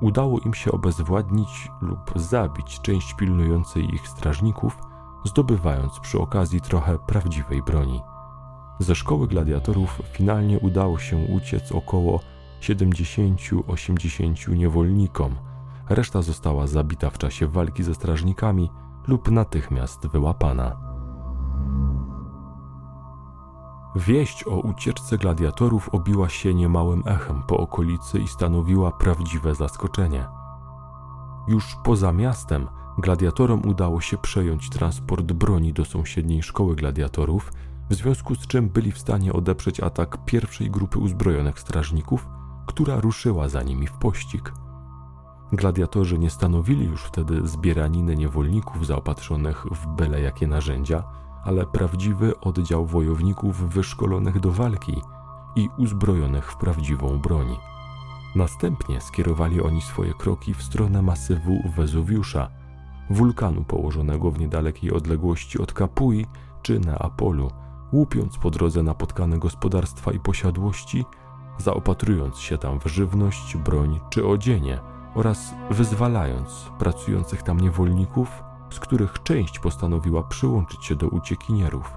Udało 0.00 0.40
im 0.40 0.54
się 0.54 0.72
obezwładnić 0.72 1.70
lub 1.80 2.12
zabić 2.16 2.80
część 2.80 3.14
pilnującej 3.14 3.94
ich 3.94 4.08
strażników, 4.08 4.78
zdobywając 5.24 6.00
przy 6.00 6.20
okazji 6.20 6.60
trochę 6.60 6.98
prawdziwej 6.98 7.62
broni. 7.62 8.00
Ze 8.78 8.94
szkoły 8.94 9.28
gladiatorów 9.28 10.02
finalnie 10.12 10.60
udało 10.60 10.98
się 10.98 11.16
uciec 11.16 11.72
około 11.72 12.20
70-80 12.60 14.56
niewolnikom. 14.56 15.34
Reszta 15.88 16.22
została 16.22 16.66
zabita 16.66 17.10
w 17.10 17.18
czasie 17.18 17.46
walki 17.46 17.82
ze 17.82 17.94
strażnikami 17.94 18.70
lub 19.08 19.30
natychmiast 19.30 20.06
wyłapana. 20.06 20.76
Wieść 23.96 24.46
o 24.46 24.56
ucieczce 24.56 25.18
gladiatorów 25.18 25.88
obiła 25.88 26.28
się 26.28 26.54
niemałym 26.54 27.02
echem 27.06 27.42
po 27.42 27.56
okolicy 27.56 28.18
i 28.18 28.28
stanowiła 28.28 28.92
prawdziwe 28.92 29.54
zaskoczenie. 29.54 30.26
Już 31.48 31.76
poza 31.84 32.12
miastem 32.12 32.68
gladiatorom 32.98 33.68
udało 33.68 34.00
się 34.00 34.18
przejąć 34.18 34.70
transport 34.70 35.32
broni 35.32 35.72
do 35.72 35.84
sąsiedniej 35.84 36.42
szkoły 36.42 36.76
gladiatorów, 36.76 37.52
w 37.90 37.94
związku 37.94 38.34
z 38.34 38.46
czym 38.46 38.68
byli 38.68 38.92
w 38.92 38.98
stanie 38.98 39.32
odeprzeć 39.32 39.80
atak 39.80 40.24
pierwszej 40.24 40.70
grupy 40.70 40.98
uzbrojonych 40.98 41.60
strażników, 41.60 42.28
która 42.66 43.00
ruszyła 43.00 43.48
za 43.48 43.62
nimi 43.62 43.86
w 43.86 43.92
pościg. 43.92 44.52
Gladiatorzy 45.52 46.18
nie 46.18 46.30
stanowili 46.30 46.86
już 46.86 47.04
wtedy 47.04 47.48
zbieraniny 47.48 48.16
niewolników 48.16 48.86
zaopatrzonych 48.86 49.66
w 49.70 49.86
byle 49.86 50.20
jakie 50.20 50.46
narzędzia, 50.46 51.04
ale 51.44 51.66
prawdziwy 51.66 52.40
oddział 52.40 52.86
wojowników 52.86 53.68
wyszkolonych 53.68 54.40
do 54.40 54.50
walki 54.50 55.00
i 55.56 55.68
uzbrojonych 55.78 56.52
w 56.52 56.56
prawdziwą 56.56 57.18
broń. 57.18 57.56
Następnie 58.34 59.00
skierowali 59.00 59.62
oni 59.62 59.80
swoje 59.80 60.14
kroki 60.14 60.54
w 60.54 60.62
stronę 60.62 61.02
masywu 61.02 61.62
Wezuwiusza, 61.76 62.48
wulkanu 63.10 63.64
położonego 63.64 64.30
w 64.30 64.38
niedalekiej 64.38 64.92
odległości 64.92 65.58
od 65.58 65.72
Kapui 65.72 66.26
czy 66.62 66.80
Neapolu, 66.80 67.50
łupiąc 67.92 68.38
po 68.38 68.50
drodze 68.50 68.82
napotkane 68.82 69.38
gospodarstwa 69.38 70.12
i 70.12 70.20
posiadłości, 70.20 71.04
zaopatrując 71.58 72.38
się 72.38 72.58
tam 72.58 72.80
w 72.80 72.86
żywność, 72.86 73.56
broń 73.56 74.00
czy 74.10 74.26
odzienie 74.26 74.78
oraz 75.14 75.54
wyzwalając 75.70 76.70
pracujących 76.78 77.42
tam 77.42 77.60
niewolników 77.60 78.42
z 78.72 78.80
których 78.80 79.22
część 79.22 79.58
postanowiła 79.58 80.22
przyłączyć 80.22 80.84
się 80.84 80.96
do 80.96 81.08
uciekinierów. 81.08 81.92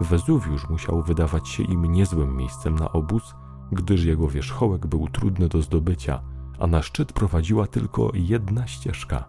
Wezuwiusz 0.00 0.68
musiał 0.68 1.02
wydawać 1.02 1.48
się 1.48 1.62
im 1.62 1.84
niezłym 1.84 2.36
miejscem 2.36 2.74
na 2.74 2.92
obóz, 2.92 3.34
gdyż 3.72 4.04
jego 4.04 4.28
wierzchołek 4.28 4.86
był 4.86 5.08
trudny 5.08 5.48
do 5.48 5.62
zdobycia, 5.62 6.22
a 6.58 6.66
na 6.66 6.82
szczyt 6.82 7.12
prowadziła 7.12 7.66
tylko 7.66 8.10
jedna 8.14 8.66
ścieżka. 8.66 9.24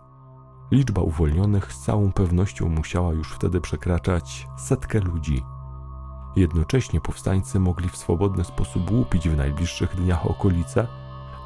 Liczba 0.71 1.01
uwolnionych 1.01 1.73
z 1.73 1.81
całą 1.81 2.11
pewnością 2.11 2.69
musiała 2.69 3.13
już 3.13 3.31
wtedy 3.31 3.61
przekraczać 3.61 4.47
setkę 4.57 4.99
ludzi. 4.99 5.43
Jednocześnie 6.35 7.01
powstańcy 7.01 7.59
mogli 7.59 7.89
w 7.89 7.97
swobodny 7.97 8.43
sposób 8.43 8.91
łupić 8.91 9.29
w 9.29 9.37
najbliższych 9.37 9.95
dniach 9.95 10.25
okolice, 10.25 10.87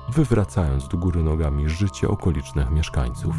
wywracając 0.09 0.87
do 0.87 0.97
góry 0.97 1.23
nogami 1.23 1.69
życie 1.69 2.09
okolicznych 2.09 2.71
mieszkańców. 2.71 3.35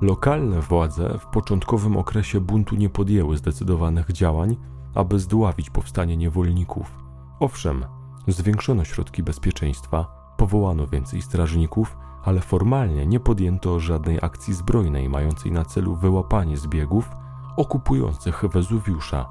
Lokalne 0.00 0.60
władze 0.60 1.18
w 1.18 1.26
początkowym 1.26 1.96
okresie 1.96 2.40
buntu 2.40 2.76
nie 2.76 2.88
podjęły 2.88 3.36
zdecydowanych 3.36 4.12
działań, 4.12 4.56
aby 4.94 5.18
zdławić 5.18 5.70
powstanie 5.70 6.16
niewolników. 6.16 6.98
Owszem, 7.40 7.84
zwiększono 8.28 8.84
środki 8.84 9.22
bezpieczeństwa, 9.22 10.06
powołano 10.36 10.86
więcej 10.86 11.22
strażników, 11.22 11.96
ale 12.24 12.40
formalnie 12.40 13.06
nie 13.06 13.20
podjęto 13.20 13.80
żadnej 13.80 14.18
akcji 14.22 14.54
zbrojnej 14.54 15.08
mającej 15.08 15.52
na 15.52 15.64
celu 15.64 15.96
wyłapanie 15.96 16.56
zbiegów 16.56 17.10
okupujących 17.56 18.44
Wezuwiusza. 18.52 19.28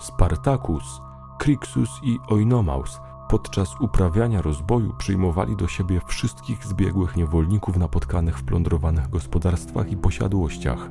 Spartacus, 0.00 1.00
Crixus 1.38 1.90
i 2.02 2.18
Oinomaus 2.28 3.00
Podczas 3.28 3.80
uprawiania 3.80 4.42
rozboju 4.42 4.92
przyjmowali 4.98 5.56
do 5.56 5.68
siebie 5.68 6.00
wszystkich 6.06 6.64
zbiegłych 6.64 7.16
niewolników 7.16 7.76
napotkanych 7.76 8.38
w 8.38 8.44
plądrowanych 8.44 9.10
gospodarstwach 9.10 9.90
i 9.90 9.96
posiadłościach. 9.96 10.90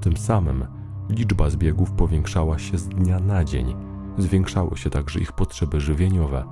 Tym 0.00 0.16
samym 0.16 0.66
liczba 1.08 1.50
zbiegów 1.50 1.92
powiększała 1.92 2.58
się 2.58 2.78
z 2.78 2.88
dnia 2.88 3.18
na 3.20 3.44
dzień, 3.44 3.76
zwiększały 4.18 4.76
się 4.76 4.90
także 4.90 5.20
ich 5.20 5.32
potrzeby 5.32 5.80
żywieniowe. 5.80 6.44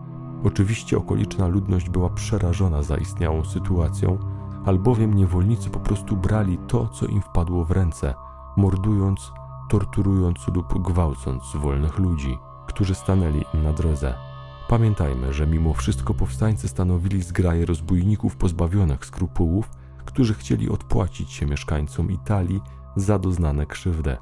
Oczywiście 0.45 0.97
okoliczna 0.97 1.47
ludność 1.47 1.91
była 1.91 2.11
przerażona 2.11 2.83
zaistniałą 2.83 3.45
sytuacją, 3.45 4.19
albowiem 4.67 5.15
niewolnicy 5.15 5.71
po 5.71 5.81
prostu 5.81 6.17
brali 6.17 6.59
to, 6.69 6.89
co 6.89 7.07
im 7.07 7.23
wpadło 7.23 7.65
w 7.65 7.71
ręce, 7.71 8.15
mordując, 8.57 9.33
torturując 9.69 10.49
lub 10.49 10.83
gwałcąc 10.83 11.43
wolnych 11.57 11.99
ludzi, 11.99 12.39
którzy 12.67 12.95
stanęli 12.95 13.45
im 13.55 13.63
na 13.63 13.73
drodze. 13.73 14.34
Pamiętajmy, 14.69 15.33
że 15.33 15.47
mimo 15.47 15.75
wszystko 15.75 16.15
powstańcy 16.15 16.69
stanowili 16.69 17.23
zgraje 17.23 17.67
rozbójników 17.67 18.37
pozbawionych 18.37 19.07
skrupułów, 19.07 19.71
którzy 20.05 20.35
chcieli 20.35 20.71
odpłacić 20.71 21.33
się 21.33 21.47
mieszkańcom 21.47 22.11
Italii 22.11 22.61
za 22.97 23.19
doznane 23.19 23.67
krzywdy. 23.67 24.17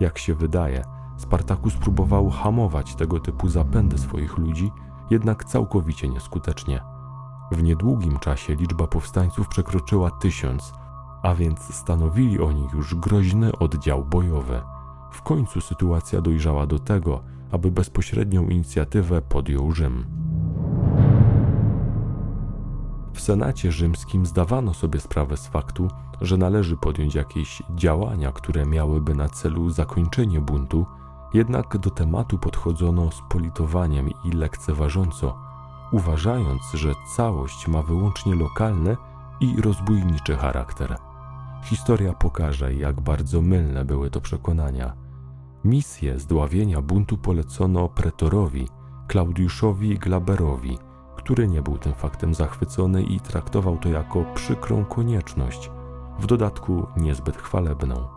Jak 0.00 0.18
się 0.18 0.34
wydaje, 0.34 0.84
Spartakus 1.16 1.74
próbował 1.74 2.30
hamować 2.30 2.94
tego 2.94 3.20
typu 3.20 3.48
zapędy 3.48 3.98
swoich 3.98 4.38
ludzi, 4.38 4.70
jednak 5.10 5.44
całkowicie 5.44 6.08
nieskutecznie. 6.08 6.80
W 7.52 7.62
niedługim 7.62 8.18
czasie 8.18 8.54
liczba 8.54 8.86
powstańców 8.86 9.48
przekroczyła 9.48 10.10
tysiąc, 10.10 10.72
a 11.22 11.34
więc 11.34 11.74
stanowili 11.74 12.40
oni 12.40 12.68
już 12.74 12.94
groźny 12.94 13.58
oddział 13.58 14.04
bojowy. 14.04 14.60
W 15.12 15.22
końcu 15.22 15.60
sytuacja 15.60 16.20
dojrzała 16.20 16.66
do 16.66 16.78
tego, 16.78 17.22
aby 17.50 17.70
bezpośrednią 17.70 18.48
inicjatywę 18.48 19.22
podjął 19.22 19.72
Rzym. 19.72 20.06
W 23.14 23.20
Senacie 23.20 23.72
Rzymskim 23.72 24.26
zdawano 24.26 24.74
sobie 24.74 25.00
sprawę 25.00 25.36
z 25.36 25.46
faktu, 25.46 25.88
że 26.20 26.36
należy 26.36 26.76
podjąć 26.76 27.14
jakieś 27.14 27.62
działania, 27.74 28.32
które 28.32 28.66
miałyby 28.66 29.14
na 29.14 29.28
celu 29.28 29.70
zakończenie 29.70 30.40
buntu, 30.40 30.86
jednak 31.34 31.78
do 31.78 31.90
tematu 31.90 32.38
podchodzono 32.38 33.10
z 33.10 33.22
politowaniem 33.28 34.10
i 34.24 34.30
lekceważąco, 34.30 35.38
uważając, 35.92 36.62
że 36.74 36.92
całość 37.16 37.68
ma 37.68 37.82
wyłącznie 37.82 38.34
lokalny 38.34 38.96
i 39.40 39.60
rozbójniczy 39.60 40.36
charakter. 40.36 40.96
Historia 41.64 42.12
pokaże, 42.12 42.74
jak 42.74 43.00
bardzo 43.00 43.42
mylne 43.42 43.84
były 43.84 44.10
to 44.10 44.20
przekonania. 44.20 45.07
Misję 45.64 46.18
zdławienia 46.18 46.82
buntu 46.82 47.18
polecono 47.18 47.88
pretorowi, 47.88 48.68
Klaudiuszowi 49.08 49.98
Glaberowi, 49.98 50.78
który 51.16 51.48
nie 51.48 51.62
był 51.62 51.78
tym 51.78 51.94
faktem 51.94 52.34
zachwycony 52.34 53.02
i 53.02 53.20
traktował 53.20 53.76
to 53.76 53.88
jako 53.88 54.24
przykrą 54.34 54.84
konieczność, 54.84 55.70
w 56.18 56.26
dodatku 56.26 56.86
niezbyt 56.96 57.36
chwalebną. 57.36 58.08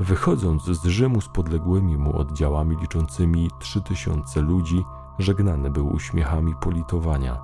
Wychodząc 0.00 0.64
z 0.64 0.84
Rzymu 0.84 1.20
z 1.20 1.28
podległymi 1.28 1.96
mu 1.96 2.16
oddziałami 2.16 2.76
liczącymi 2.76 3.50
3000 3.58 4.40
ludzi, 4.40 4.84
żegnany 5.18 5.70
był 5.70 5.94
uśmiechami 5.94 6.54
politowania. 6.60 7.40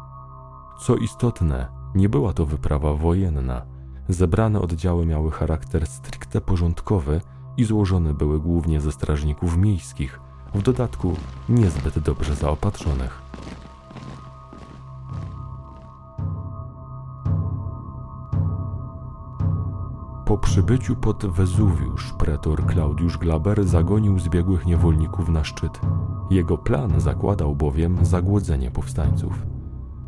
Co 0.79 0.97
istotne, 0.97 1.69
nie 1.95 2.09
była 2.09 2.33
to 2.33 2.47
wyprawa 2.47 2.95
wojenna. 2.95 3.63
Zebrane 4.09 4.61
oddziały 4.61 5.07
miały 5.07 5.31
charakter 5.31 5.87
stricte 5.87 6.41
porządkowy 6.41 7.21
i 7.57 7.65
złożone 7.65 8.15
były 8.15 8.41
głównie 8.41 8.81
ze 8.81 8.93
strażników 8.93 9.57
miejskich, 9.57 10.21
w 10.55 10.63
dodatku 10.63 11.17
niezbyt 11.49 11.99
dobrze 11.99 12.35
zaopatrzonych. 12.35 13.23
Po 20.27 20.39
przybyciu 20.39 20.97
pod 20.97 21.27
Wezuwiusz 21.27 22.13
pretor 22.19 22.67
Klaudiusz 22.67 23.19
Glaber 23.19 23.65
zagonił 23.65 24.19
zbiegłych 24.19 24.67
niewolników 24.67 25.29
na 25.29 25.45
szczyt. 25.45 25.81
Jego 26.31 26.59
plan 26.59 27.01
zakładał 27.01 27.55
bowiem 27.55 28.05
zagłodzenie 28.05 28.71
powstańców. 28.71 29.47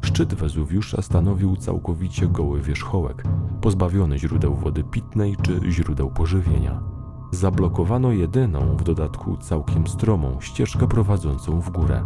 Szczyt 0.01 0.35
Wezuwiusza 0.35 1.03
stanowił 1.03 1.57
całkowicie 1.57 2.27
goły 2.27 2.61
wierzchołek, 2.61 3.25
pozbawiony 3.61 4.19
źródeł 4.19 4.55
wody 4.55 4.85
pitnej 4.85 5.37
czy 5.43 5.61
źródeł 5.73 6.11
pożywienia. 6.11 6.98
Zablokowano 7.31 8.12
jedyną, 8.12 8.77
w 8.77 8.83
dodatku 8.83 9.37
całkiem 9.37 9.87
stromą, 9.87 10.41
ścieżkę 10.41 10.88
prowadzącą 10.88 11.61
w 11.61 11.71
górę. 11.71 12.05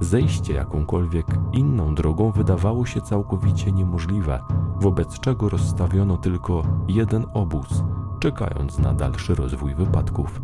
Zejście 0.00 0.54
jakąkolwiek 0.54 1.26
inną 1.52 1.94
drogą 1.94 2.30
wydawało 2.30 2.86
się 2.86 3.00
całkowicie 3.00 3.72
niemożliwe, 3.72 4.40
wobec 4.80 5.20
czego 5.20 5.48
rozstawiono 5.48 6.16
tylko 6.16 6.62
jeden 6.88 7.26
obóz, 7.34 7.84
czekając 8.20 8.78
na 8.78 8.94
dalszy 8.94 9.34
rozwój 9.34 9.74
wypadków. 9.74 10.42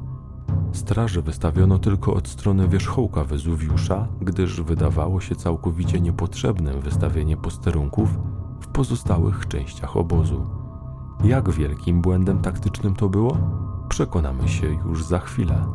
Straży 0.72 1.22
wystawiono 1.22 1.78
tylko 1.78 2.14
od 2.14 2.28
strony 2.28 2.68
wierzchołka 2.68 3.24
Wezuwiusza, 3.24 4.08
gdyż 4.20 4.60
wydawało 4.60 5.20
się 5.20 5.34
całkowicie 5.34 6.00
niepotrzebnym 6.00 6.80
wystawienie 6.80 7.36
posterunków 7.36 8.18
w 8.60 8.66
pozostałych 8.66 9.48
częściach 9.48 9.96
obozu. 9.96 10.46
Jak 11.24 11.50
wielkim 11.50 12.00
błędem 12.00 12.38
taktycznym 12.38 12.94
to 12.94 13.08
było? 13.08 13.65
Przekonamy 13.88 14.48
się 14.48 14.66
już 14.66 15.04
za 15.04 15.18
chwilę. 15.18 15.66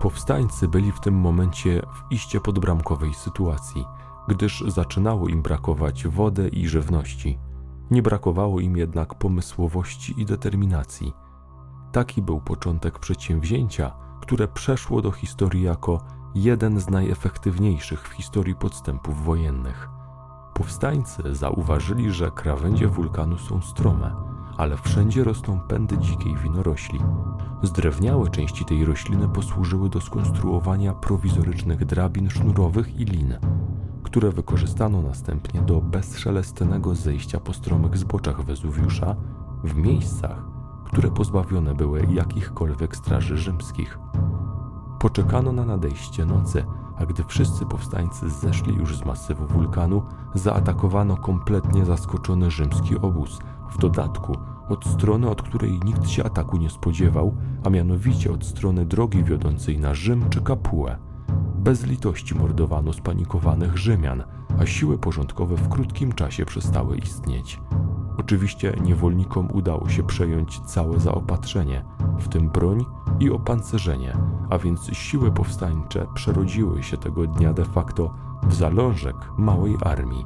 Powstańcy 0.00 0.68
byli 0.68 0.92
w 0.92 1.00
tym 1.00 1.14
momencie 1.14 1.82
w 1.92 2.12
iście 2.12 2.40
podbramkowej 2.40 3.14
sytuacji, 3.14 3.84
gdyż 4.28 4.64
zaczynało 4.66 5.28
im 5.28 5.42
brakować 5.42 6.06
wody 6.06 6.48
i 6.48 6.68
żywności. 6.68 7.38
Nie 7.90 8.02
brakowało 8.02 8.60
im 8.60 8.76
jednak 8.76 9.14
pomysłowości 9.14 10.20
i 10.20 10.26
determinacji. 10.26 11.12
Taki 11.92 12.22
był 12.22 12.40
początek 12.40 12.98
przedsięwzięcia, 12.98 13.92
które 14.20 14.48
przeszło 14.48 15.02
do 15.02 15.10
historii 15.10 15.62
jako 15.62 16.00
jeden 16.34 16.80
z 16.80 16.90
najefektywniejszych 16.90 18.08
w 18.08 18.12
historii 18.12 18.54
podstępów 18.54 19.24
wojennych. 19.24 19.95
Powstańcy 20.56 21.34
zauważyli, 21.34 22.12
że 22.12 22.30
krawędzie 22.30 22.88
wulkanu 22.88 23.38
są 23.38 23.60
strome, 23.60 24.14
ale 24.56 24.76
wszędzie 24.76 25.24
rosną 25.24 25.60
pędy 25.60 25.98
dzikiej 25.98 26.36
winorośli. 26.36 27.00
Zdrewniałe 27.62 28.30
części 28.30 28.64
tej 28.64 28.84
rośliny 28.84 29.28
posłużyły 29.28 29.88
do 29.88 30.00
skonstruowania 30.00 30.94
prowizorycznych 30.94 31.84
drabin 31.84 32.30
sznurowych 32.30 33.00
i 33.00 33.04
lin, 33.04 33.38
które 34.02 34.30
wykorzystano 34.30 35.02
następnie 35.02 35.60
do 35.60 35.80
bezszelestnego 35.80 36.94
zejścia 36.94 37.40
po 37.40 37.52
stromych 37.52 37.98
zboczach 37.98 38.44
Wezuwiusza 38.44 39.16
w 39.64 39.74
miejscach, 39.76 40.42
które 40.84 41.10
pozbawione 41.10 41.74
były 41.74 42.06
jakichkolwiek 42.10 42.96
straży 42.96 43.36
rzymskich. 43.36 43.98
Poczekano 44.98 45.52
na 45.52 45.64
nadejście 45.64 46.26
nocy, 46.26 46.64
a 46.98 47.06
gdy 47.06 47.24
wszyscy 47.24 47.66
powstańcy 47.66 48.30
zeszli 48.30 48.74
już 48.74 48.96
z 48.96 49.04
masywu 49.04 49.46
wulkanu, 49.46 50.02
zaatakowano 50.34 51.16
kompletnie 51.16 51.84
zaskoczony 51.84 52.50
rzymski 52.50 52.98
obóz. 52.98 53.38
W 53.70 53.78
dodatku 53.78 54.36
od 54.68 54.84
strony, 54.84 55.30
od 55.30 55.42
której 55.42 55.80
nikt 55.84 56.08
się 56.08 56.24
ataku 56.24 56.56
nie 56.56 56.70
spodziewał, 56.70 57.34
a 57.64 57.70
mianowicie 57.70 58.32
od 58.32 58.44
strony 58.44 58.86
drogi 58.86 59.24
wiodącej 59.24 59.78
na 59.78 59.94
Rzym 59.94 60.28
czy 60.30 60.42
Kapułę. 60.42 60.98
Bez 61.58 61.86
litości 61.86 62.34
mordowano 62.34 62.92
spanikowanych 62.92 63.78
Rzymian, 63.78 64.22
a 64.60 64.66
siły 64.66 64.98
porządkowe 64.98 65.56
w 65.56 65.68
krótkim 65.68 66.12
czasie 66.12 66.46
przestały 66.46 66.96
istnieć. 66.96 67.60
Oczywiście 68.18 68.72
niewolnikom 68.82 69.48
udało 69.52 69.88
się 69.88 70.02
przejąć 70.02 70.60
całe 70.60 71.00
zaopatrzenie, 71.00 71.84
w 72.18 72.28
tym 72.28 72.48
broń 72.48 72.84
i 73.20 73.30
opancerzenie, 73.30 74.16
a 74.50 74.58
więc 74.58 74.90
siły 74.92 75.32
powstańcze 75.32 76.06
przerodziły 76.14 76.82
się 76.82 76.96
tego 76.96 77.26
dnia 77.26 77.52
de 77.52 77.64
facto 77.64 78.14
w 78.48 78.54
zalążek 78.54 79.16
małej 79.38 79.76
armii. 79.80 80.24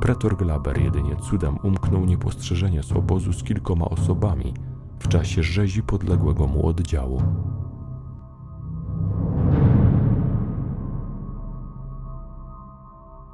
Pretor 0.00 0.36
Glaber 0.36 0.80
jedynie 0.80 1.16
cudem 1.16 1.58
umknął 1.62 2.04
niepostrzeżenie 2.04 2.82
z 2.82 2.92
obozu 2.92 3.32
z 3.32 3.42
kilkoma 3.42 3.84
osobami 3.84 4.54
w 4.98 5.08
czasie 5.08 5.42
rzezi 5.42 5.82
podległego 5.82 6.46
mu 6.46 6.66
oddziału. 6.66 7.22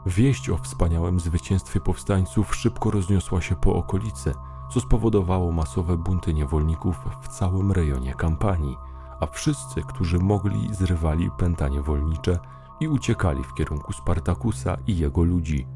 Wieść 0.06 0.50
o 0.50 0.56
wspaniałym 0.56 1.20
zwycięstwie 1.20 1.80
powstańców 1.80 2.56
szybko 2.56 2.90
rozniosła 2.90 3.40
się 3.40 3.56
po 3.56 3.74
okolicy, 3.74 4.34
co 4.72 4.80
spowodowało 4.80 5.52
masowe 5.52 5.96
bunty 5.96 6.34
niewolników 6.34 6.96
w 7.22 7.28
całym 7.28 7.72
rejonie 7.72 8.14
kampanii, 8.14 8.76
a 9.20 9.26
wszyscy, 9.26 9.82
którzy 9.82 10.18
mogli, 10.18 10.74
zrywali 10.74 11.30
pęta 11.38 11.68
niewolnicze 11.68 12.38
i 12.80 12.88
uciekali 12.88 13.44
w 13.44 13.54
kierunku 13.54 13.92
Spartakusa 13.92 14.76
i 14.86 14.98
jego 14.98 15.22
ludzi. 15.22 15.66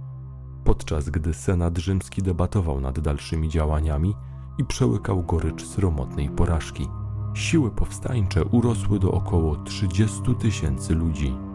Podczas 0.64 1.10
gdy 1.10 1.34
Senat 1.34 1.78
Rzymski 1.78 2.22
debatował 2.22 2.80
nad 2.80 3.00
dalszymi 3.00 3.48
działaniami 3.48 4.14
i 4.58 4.64
przełykał 4.64 5.22
gorycz 5.22 5.66
sromotnej 5.66 6.30
porażki, 6.30 6.88
siły 7.34 7.70
powstańcze 7.70 8.44
urosły 8.44 8.98
do 8.98 9.12
około 9.12 9.56
30 9.56 10.34
tysięcy 10.38 10.94
ludzi. 10.94 11.47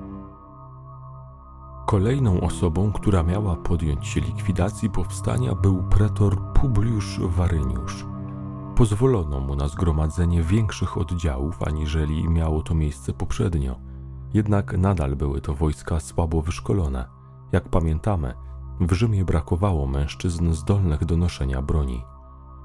Kolejną 1.86 2.42
osobą, 2.42 2.92
która 2.92 3.24
miała 3.24 3.56
podjąć 3.56 4.08
się 4.08 4.22
likwidacji 4.22 4.90
powstania, 4.90 5.56
był 5.56 5.84
pretor 5.84 6.54
Publiusz 6.54 7.20
Waryniusz. 7.20 8.06
Pozwolono 8.76 9.40
mu 9.40 9.56
na 9.56 9.68
zgromadzenie 9.68 10.44
większych 10.44 10.98
oddziałów, 10.98 11.64
aniżeli 11.64 12.30
miało 12.30 12.62
to 12.62 12.76
miejsce 12.76 13.14
poprzednio. 13.14 13.76
Jednak 14.34 14.78
nadal 14.78 15.16
były 15.16 15.42
to 15.42 15.54
wojska 15.54 16.00
słabo 16.00 16.42
wyszkolone. 16.42 17.10
Jak 17.52 17.70
pamiętamy, 17.70 18.34
W 18.80 18.94
Rzymie 18.94 19.26
brakowało 19.26 19.88
mężczyzn 19.88 20.54
zdolnych 20.54 21.06
do 21.06 21.18
noszenia 21.18 21.62
broni. 21.62 22.04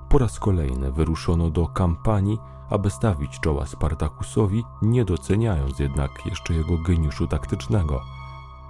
Po 0.09 0.19
raz 0.19 0.39
kolejny 0.39 0.93
wyruszono 0.93 1.51
do 1.51 1.67
kampanii, 1.67 2.39
aby 2.71 2.91
stawić 2.91 3.41
czoła 3.41 3.67
Spartakusowi, 3.67 4.65
nie 4.83 5.05
doceniając 5.05 5.79
jednak 5.79 6.27
jeszcze 6.27 6.55
jego 6.55 6.79
geniuszu 6.79 7.27
taktycznego. 7.27 8.18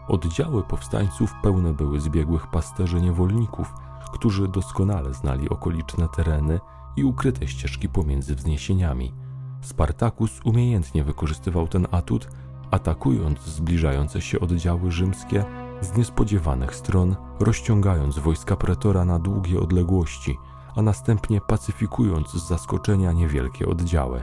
Oddziały 0.08 0.62
powstańców 0.62 1.34
pełne 1.42 1.72
były 1.72 2.00
zbiegłych 2.00 2.46
pasterzy 2.46 3.00
niewolników, 3.00 3.74
którzy 4.12 4.48
doskonale 4.48 5.14
znali 5.14 5.48
okoliczne 5.48 6.08
tereny 6.08 6.60
i 6.96 7.04
ukryte 7.04 7.48
ścieżki 7.48 7.88
pomiędzy 7.88 8.34
wzniesieniami. 8.34 9.14
Spartakus 9.60 10.40
umiejętnie 10.44 11.04
wykorzystywał 11.04 11.68
ten 11.68 11.86
atut, 11.90 12.28
atakując 12.70 13.40
zbliżające 13.40 14.20
się 14.20 14.40
oddziały 14.40 14.90
rzymskie 14.90 15.44
z 15.80 15.96
niespodziewanych 15.96 16.74
stron, 16.74 17.16
rozciągając 17.40 18.18
wojska 18.18 18.56
pretora 18.56 19.04
na 19.04 19.18
długie 19.18 19.60
odległości, 19.60 20.38
a 20.76 20.82
następnie 20.82 21.40
pacyfikując 21.40 22.32
z 22.32 22.48
zaskoczenia 22.48 23.12
niewielkie 23.12 23.68
oddziały. 23.68 24.22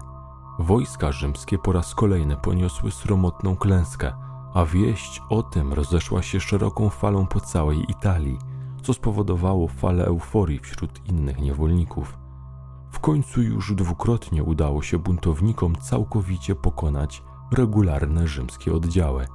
Wojska 0.59 1.11
rzymskie 1.11 1.57
po 1.57 1.71
raz 1.71 1.95
kolejny 1.95 2.37
poniosły 2.37 2.91
sromotną 2.91 3.55
klęskę, 3.55 4.13
a 4.55 4.65
wieść 4.65 5.21
o 5.29 5.43
tym 5.43 5.73
rozeszła 5.73 6.21
się 6.21 6.39
szeroką 6.39 6.89
falą 6.89 7.27
po 7.27 7.39
całej 7.39 7.91
Italii, 7.91 8.37
co 8.83 8.93
spowodowało 8.93 9.67
falę 9.67 10.05
euforii 10.05 10.59
wśród 10.59 11.09
innych 11.09 11.41
niewolników. 11.41 12.17
W 12.91 12.99
końcu 12.99 13.41
już 13.41 13.75
dwukrotnie 13.75 14.43
udało 14.43 14.81
się 14.81 14.99
buntownikom 14.99 15.75
całkowicie 15.75 16.55
pokonać 16.55 17.23
regularne 17.51 18.27
rzymskie 18.27 18.73
oddziały. 18.73 19.27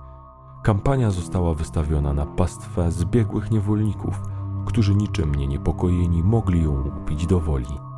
Kampania 0.62 1.11
została 1.11 1.54
wystawiona 1.54 2.12
na 2.12 2.26
pastwę 2.26 2.92
zbiegłych 2.92 3.50
niewolników, 3.50 4.20
którzy 4.66 4.94
niczym 4.94 5.35
nie 5.35 5.46
niepokojeni 5.46 6.22
mogli 6.22 6.62
ją 6.62 6.83
upić 6.83 7.26
do 7.26 7.40
woli. 7.40 7.89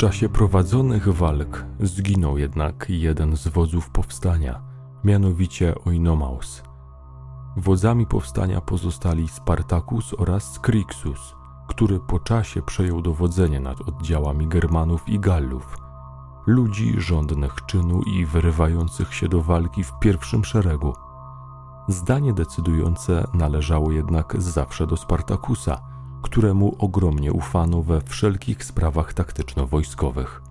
Czasie 0.00 0.28
prowadzonych 0.28 1.08
walk 1.08 1.64
zginął 1.80 2.38
jednak 2.38 2.86
jeden 2.88 3.36
z 3.36 3.48
wodzów 3.48 3.90
powstania, 3.90 4.60
mianowicie 5.04 5.74
Oinomaus. 5.84 6.62
Wodzami 7.56 8.06
powstania 8.06 8.60
pozostali 8.60 9.28
Spartacus 9.28 10.14
oraz 10.18 10.58
Crixus, 10.58 11.34
który 11.68 12.00
po 12.00 12.18
czasie 12.18 12.62
przejął 12.62 13.02
dowodzenie 13.02 13.60
nad 13.60 13.80
oddziałami 13.80 14.46
Germanów 14.48 15.08
i 15.08 15.18
Gallów– 15.18 15.76
ludzi 16.46 16.94
żądnych 17.00 17.54
czynu 17.66 18.02
i 18.02 18.26
wyrywających 18.26 19.14
się 19.14 19.28
do 19.28 19.42
walki 19.42 19.84
w 19.84 19.98
pierwszym 19.98 20.44
szeregu. 20.44 20.92
Zdanie 21.88 22.32
decydujące 22.32 23.26
należało 23.34 23.92
jednak 23.92 24.34
zawsze 24.38 24.86
do 24.86 24.96
Spartakusa, 24.96 25.89
któremu 26.22 26.76
ogromnie 26.78 27.32
ufano 27.32 27.82
we 27.82 28.00
wszelkich 28.00 28.64
sprawach 28.64 29.14
taktyczno-wojskowych. 29.14 30.42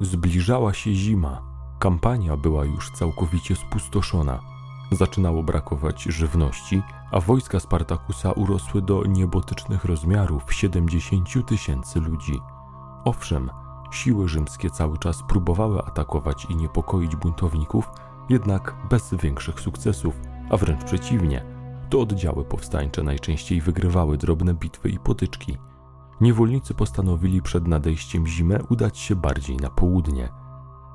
Zbliżała 0.00 0.74
się 0.74 0.94
zima, 0.94 1.42
kampania 1.78 2.36
była 2.36 2.64
już 2.64 2.90
całkowicie 2.90 3.56
spustoszona. 3.56 4.40
Zaczynało 4.92 5.42
brakować 5.42 6.02
żywności, 6.02 6.82
a 7.12 7.20
wojska 7.20 7.60
Spartakusa 7.60 8.32
urosły 8.32 8.82
do 8.82 9.04
niebotycznych 9.04 9.84
rozmiarów 9.84 10.54
70 10.54 11.46
tysięcy 11.46 12.00
ludzi. 12.00 12.40
Owszem, 13.04 13.50
Siły 13.90 14.28
rzymskie 14.28 14.70
cały 14.70 14.98
czas 14.98 15.22
próbowały 15.22 15.82
atakować 15.82 16.44
i 16.44 16.56
niepokoić 16.56 17.16
buntowników, 17.16 17.90
jednak 18.28 18.74
bez 18.90 19.14
większych 19.14 19.60
sukcesów, 19.60 20.14
a 20.50 20.56
wręcz 20.56 20.84
przeciwnie. 20.84 21.55
To 21.90 22.00
oddziały 22.00 22.44
powstańcze 22.44 23.02
najczęściej 23.02 23.60
wygrywały 23.60 24.16
drobne 24.16 24.54
bitwy 24.54 24.88
i 24.88 24.98
potyczki. 24.98 25.58
Niewolnicy 26.20 26.74
postanowili 26.74 27.42
przed 27.42 27.68
nadejściem 27.68 28.26
zimy 28.26 28.58
udać 28.68 28.98
się 28.98 29.16
bardziej 29.16 29.56
na 29.56 29.70
południe. 29.70 30.28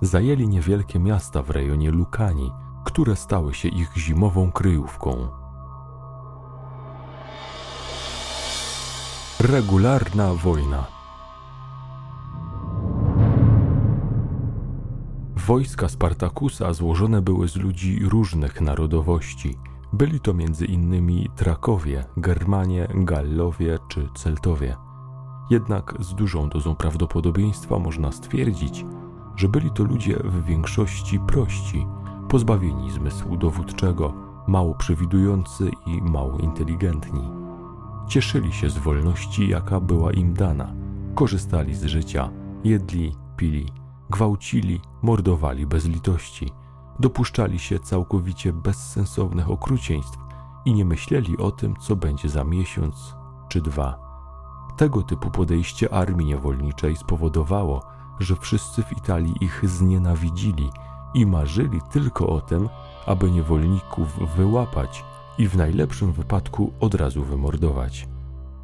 Zajęli 0.02 0.48
niewielkie 0.48 1.00
miasta 1.00 1.42
w 1.42 1.50
rejonie 1.50 1.92
Lukani, 1.92 2.52
które 2.86 3.16
stały 3.16 3.54
się 3.54 3.68
ich 3.70 3.98
zimową 3.98 4.52
kryjówką. 4.52 5.28
Regularna 9.40 10.34
wojna. 10.34 10.86
Wojska 15.36 15.90
Spartakusa 15.90 16.74
złożone 16.74 17.22
były 17.22 17.48
z 17.48 17.56
ludzi 17.56 18.00
różnych 18.00 18.62
narodowości. 18.62 19.58
Byli 19.94 20.20
to 20.20 20.32
m.in. 20.32 21.30
Trakowie, 21.36 22.06
Germanie, 22.18 22.88
Gallowie 22.96 23.80
czy 23.88 24.10
Celtowie. 24.16 24.78
Jednak 25.50 25.96
z 26.00 26.16
dużą 26.16 26.50
dozą 26.50 26.76
prawdopodobieństwa 26.76 27.80
można 27.80 28.12
stwierdzić, 28.12 28.86
że 29.36 29.50
byli 29.50 29.72
to 29.72 29.84
ludzie 29.84 30.16
w 30.24 30.46
większości 30.46 31.20
prości, 31.20 31.86
pozbawieni 32.30 32.92
zmysłu 32.92 33.38
dowódczego, 33.38 34.14
mało 34.48 34.76
przewidujący 34.76 35.72
i 35.86 36.02
mało 36.02 36.38
inteligentni. 36.38 37.30
Cieszyli 38.08 38.54
się 38.54 38.70
z 38.70 38.78
wolności, 38.78 39.50
jaka 39.50 39.80
była 39.80 40.12
im 40.12 40.34
dana, 40.34 40.74
korzystali 41.16 41.76
z 41.76 41.86
życia, 41.86 42.30
jedli, 42.64 43.16
pili 43.38 43.66
gwałcili, 44.12 44.82
mordowali 45.02 45.68
bez 45.68 45.86
litości, 45.86 46.52
dopuszczali 47.02 47.60
się 47.60 47.80
całkowicie 47.80 48.54
bezsensownych 48.54 49.50
okrucieństw 49.50 50.18
i 50.66 50.74
nie 50.74 50.86
myśleli 50.86 51.38
o 51.38 51.52
tym, 51.52 51.76
co 51.76 51.96
będzie 51.96 52.30
za 52.30 52.44
miesiąc 52.44 53.16
czy 53.50 53.62
dwa. 53.62 54.00
Tego 54.78 55.04
typu 55.04 55.32
podejście 55.32 55.94
armii 55.94 56.28
niewolniczej 56.28 56.96
spowodowało, 56.96 57.84
że 58.20 58.36
wszyscy 58.36 58.84
w 58.84 58.98
Italii 58.98 59.36
ich 59.42 59.70
znienawidzili 59.70 60.70
i 61.14 61.26
marzyli 61.26 61.82
tylko 61.92 62.28
o 62.28 62.42
tym, 62.42 62.70
aby 63.06 63.32
niewolników 63.32 64.36
wyłapać 64.36 65.06
i 65.38 65.48
w 65.48 65.58
najlepszym 65.58 66.12
wypadku 66.12 66.74
od 66.80 66.96
razu 66.96 67.24
wymordować. 67.24 68.08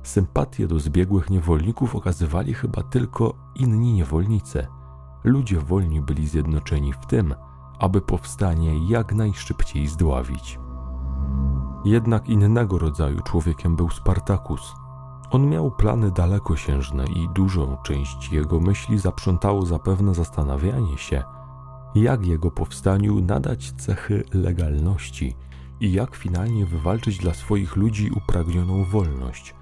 Sympatię 0.04 0.68
do 0.68 0.80
zbiegłych 0.80 1.30
niewolników 1.30 1.96
okazywali 1.96 2.54
chyba 2.54 2.84
tylko 2.84 3.34
inni 3.56 3.94
niewolnicy– 3.94 4.68
ludzie 5.24 5.60
wolni 5.60 6.02
byli 6.02 6.28
zjednoczeni 6.28 6.94
w 6.94 7.06
tym, 7.06 7.36
aby 7.80 8.02
powstanie 8.02 8.88
jak 8.88 9.14
najszybciej 9.14 9.88
zdławić. 9.88 10.60
Jednak 11.86 12.30
innego 12.30 12.78
rodzaju 12.78 13.22
człowiekiem 13.22 13.76
był 13.76 13.90
Spartakus. 13.90 14.76
On 15.32 15.50
miał 15.50 15.72
plany 15.72 16.12
dalekosiężne 16.12 17.06
i 17.06 17.30
dużą 17.30 17.78
część 17.84 18.32
jego 18.32 18.60
myśli 18.60 19.00
zaprzątało 19.00 19.66
zapewne 19.66 20.16
zastanawianie 20.16 20.98
się, 20.98 21.24
jak 21.96 22.26
jego 22.26 22.52
powstaniu 22.52 23.22
nadać 23.22 23.72
cechy 23.72 24.24
legalności 24.34 25.36
i 25.80 25.92
jak 25.92 26.16
finalnie 26.16 26.66
wywalczyć 26.66 27.18
dla 27.18 27.34
swoich 27.34 27.76
ludzi 27.76 28.12
upragnioną 28.16 28.84
wolność, 28.84 29.56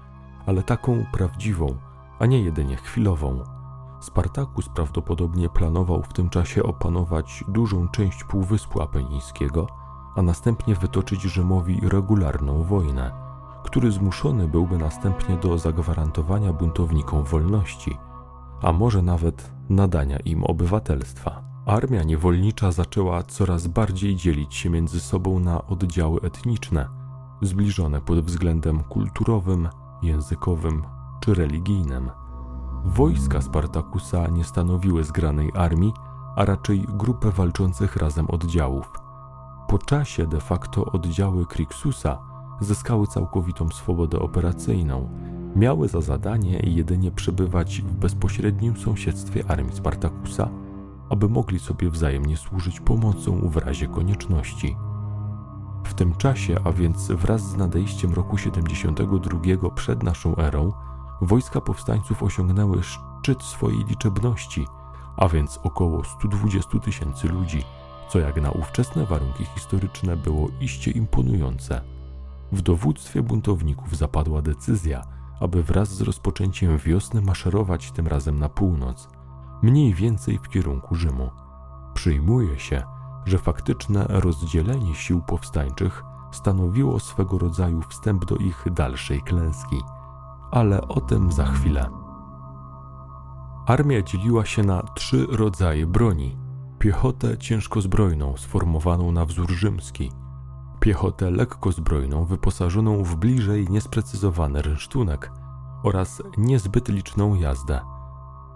ale 0.46 0.62
taką 0.62 1.04
prawdziwą, 1.12 1.76
a 2.18 2.26
nie 2.26 2.40
jedynie 2.40 2.76
chwilową. 2.76 3.55
Spartakus 4.06 4.68
prawdopodobnie 4.68 5.48
planował 5.48 6.02
w 6.02 6.12
tym 6.12 6.30
czasie 6.30 6.62
opanować 6.62 7.44
dużą 7.48 7.88
część 7.88 8.24
Półwyspu 8.24 8.82
Apenińskiego, 8.82 9.66
a 10.16 10.22
następnie 10.22 10.74
wytoczyć 10.74 11.22
Rzymowi 11.22 11.80
regularną 11.88 12.62
wojnę, 12.62 13.12
który 13.64 13.92
zmuszony 13.92 14.48
byłby 14.48 14.78
następnie 14.78 15.36
do 15.36 15.58
zagwarantowania 15.58 16.52
buntownikom 16.52 17.24
wolności, 17.24 17.98
a 18.62 18.72
może 18.72 19.02
nawet 19.02 19.50
nadania 19.70 20.18
im 20.18 20.44
obywatelstwa. 20.44 21.42
Armia 21.66 22.02
niewolnicza 22.02 22.72
zaczęła 22.72 23.22
coraz 23.22 23.66
bardziej 23.66 24.16
dzielić 24.16 24.54
się 24.54 24.70
między 24.70 25.00
sobą 25.00 25.40
na 25.40 25.66
oddziały 25.66 26.20
etniczne, 26.20 26.88
zbliżone 27.42 28.00
pod 28.00 28.20
względem 28.20 28.82
kulturowym, 28.84 29.68
językowym 30.02 30.82
czy 31.20 31.34
religijnym. 31.34 32.10
Wojska 32.86 33.40
Spartakusa 33.40 34.28
nie 34.28 34.44
stanowiły 34.44 35.04
zgranej 35.04 35.52
armii, 35.54 35.92
a 36.36 36.44
raczej 36.44 36.86
grupę 36.88 37.30
walczących 37.30 37.96
razem 37.96 38.26
oddziałów. 38.30 38.92
Po 39.68 39.78
czasie 39.78 40.26
de 40.26 40.40
facto 40.40 40.84
oddziały 40.84 41.46
Krixusa 41.46 42.18
zyskały 42.60 43.06
całkowitą 43.06 43.68
swobodę 43.68 44.18
operacyjną. 44.18 45.08
Miały 45.56 45.88
za 45.88 46.00
zadanie 46.00 46.60
jedynie 46.64 47.10
przebywać 47.10 47.80
w 47.80 47.92
bezpośrednim 47.92 48.76
sąsiedztwie 48.76 49.50
armii 49.50 49.76
Spartakusa, 49.76 50.48
aby 51.10 51.28
mogli 51.28 51.58
sobie 51.58 51.90
wzajemnie 51.90 52.36
służyć 52.36 52.80
pomocą 52.80 53.48
w 53.48 53.56
razie 53.56 53.86
konieczności. 53.88 54.76
W 55.84 55.94
tym 55.94 56.14
czasie, 56.14 56.56
a 56.64 56.72
więc 56.72 57.08
wraz 57.08 57.42
z 57.50 57.56
nadejściem 57.56 58.12
roku 58.14 58.38
72 58.38 59.70
przed 59.74 60.02
naszą 60.02 60.36
erą, 60.36 60.72
wojska 61.20 61.60
powstańców 61.60 62.22
osiągnęły 62.22 62.82
szczyt 62.82 63.42
swojej 63.42 63.84
liczebności, 63.84 64.66
a 65.16 65.28
więc 65.28 65.60
około 65.62 66.04
120 66.04 66.78
tysięcy 66.78 67.28
ludzi, 67.28 67.64
co 68.08 68.18
jak 68.18 68.42
na 68.42 68.50
ówczesne 68.50 69.06
warunki 69.06 69.44
historyczne 69.44 70.16
było 70.16 70.48
iście 70.60 70.90
imponujące. 70.90 71.80
W 72.52 72.62
dowództwie 72.62 73.22
buntowników 73.22 73.96
zapadła 73.96 74.42
decyzja, 74.42 75.02
aby 75.40 75.62
wraz 75.62 75.88
z 75.88 76.00
rozpoczęciem 76.00 76.78
wiosny 76.78 77.20
maszerować 77.20 77.92
tym 77.92 78.06
razem 78.06 78.38
na 78.38 78.48
północ, 78.48 79.08
mniej 79.62 79.94
więcej 79.94 80.38
w 80.38 80.48
kierunku 80.48 80.94
Rzymu. 80.94 81.30
Przyjmuje 81.94 82.58
się, 82.58 82.82
że 83.24 83.38
faktyczne 83.38 84.06
rozdzielenie 84.08 84.94
sił 84.94 85.22
powstańczych 85.22 86.04
stanowiło 86.32 87.00
swego 87.00 87.38
rodzaju 87.38 87.82
wstęp 87.82 88.24
do 88.24 88.36
ich 88.36 88.64
dalszej 88.72 89.22
klęski, 89.22 89.82
ale 90.56 90.88
o 90.88 91.00
tym 91.00 91.32
za 91.32 91.46
chwilę. 91.46 91.90
Armia 93.66 94.02
dzieliła 94.02 94.44
się 94.44 94.62
na 94.62 94.82
trzy 94.82 95.26
rodzaje 95.30 95.86
broni: 95.86 96.36
piechotę 96.78 97.38
ciężkozbrojną 97.38 98.36
sformowaną 98.36 99.12
na 99.12 99.24
wzór 99.24 99.50
rzymski, 99.50 100.12
piechotę 100.80 101.30
lekkozbrojną 101.30 102.24
wyposażoną 102.24 103.04
w 103.04 103.16
bliżej 103.16 103.66
niesprecyzowany 103.70 104.62
rynsztunek 104.62 105.32
oraz 105.82 106.22
niezbyt 106.38 106.88
liczną 106.88 107.34
jazdę. 107.34 107.80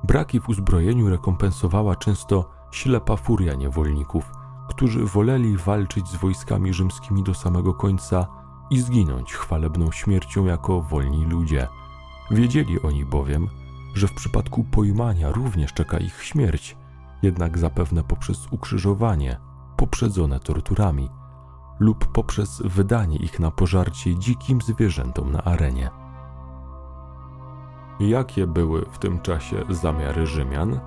Braki 0.05 0.41
w 0.41 0.49
uzbrojeniu 0.49 1.11
rekompensowała 1.11 1.97
często 1.97 2.51
ślepa 2.71 3.17
furia 3.17 3.55
niewolników, 3.55 4.33
którzy 4.69 5.05
woleli 5.05 5.57
walczyć 5.57 6.09
z 6.09 6.17
wojskami 6.17 6.73
rzymskimi 6.75 7.23
do 7.23 7.35
samego 7.35 7.75
końca 7.75 8.27
i 8.71 8.81
zginąć 8.81 9.35
chwalebną 9.35 9.93
śmiercią 9.93 10.45
jako 10.45 10.81
wolni 10.83 11.25
ludzie. 11.25 11.69
Wiedzieli 12.31 12.83
oni 12.83 13.05
bowiem, 13.05 13.49
że 13.95 14.07
w 14.07 14.15
przypadku 14.15 14.65
pojmania 14.65 15.33
również 15.33 15.73
czeka 15.73 15.99
ich 15.99 16.23
śmierć, 16.23 16.77
jednak 17.23 17.59
zapewne 17.59 18.03
poprzez 18.03 18.47
ukrzyżowanie, 18.51 19.37
poprzedzone 19.77 20.41
torturami, 20.41 21.09
lub 21.81 22.07
poprzez 22.07 22.63
wydanie 22.65 23.17
ich 23.17 23.41
na 23.41 23.51
pożarcie 23.51 24.17
dzikim 24.17 24.61
zwierzętom 24.61 25.33
na 25.33 25.45
arenie. 25.45 25.91
Jakie 28.01 28.47
były 28.47 28.85
w 28.91 28.99
tym 28.99 29.21
czasie 29.21 29.65
zamiary 29.69 30.27
Rzymian? 30.27 30.81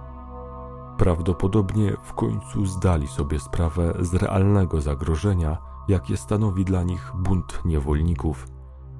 Prawdopodobnie 0.97 1.93
w 2.03 2.13
końcu 2.13 2.65
zdali 2.65 3.07
sobie 3.07 3.39
sprawę 3.39 3.93
z 3.99 4.13
realnego 4.13 4.81
zagrożenia, 4.81 5.57
jakie 5.87 6.17
stanowi 6.17 6.65
dla 6.65 6.83
nich 6.83 7.11
bunt 7.15 7.61
niewolników. 7.65 8.47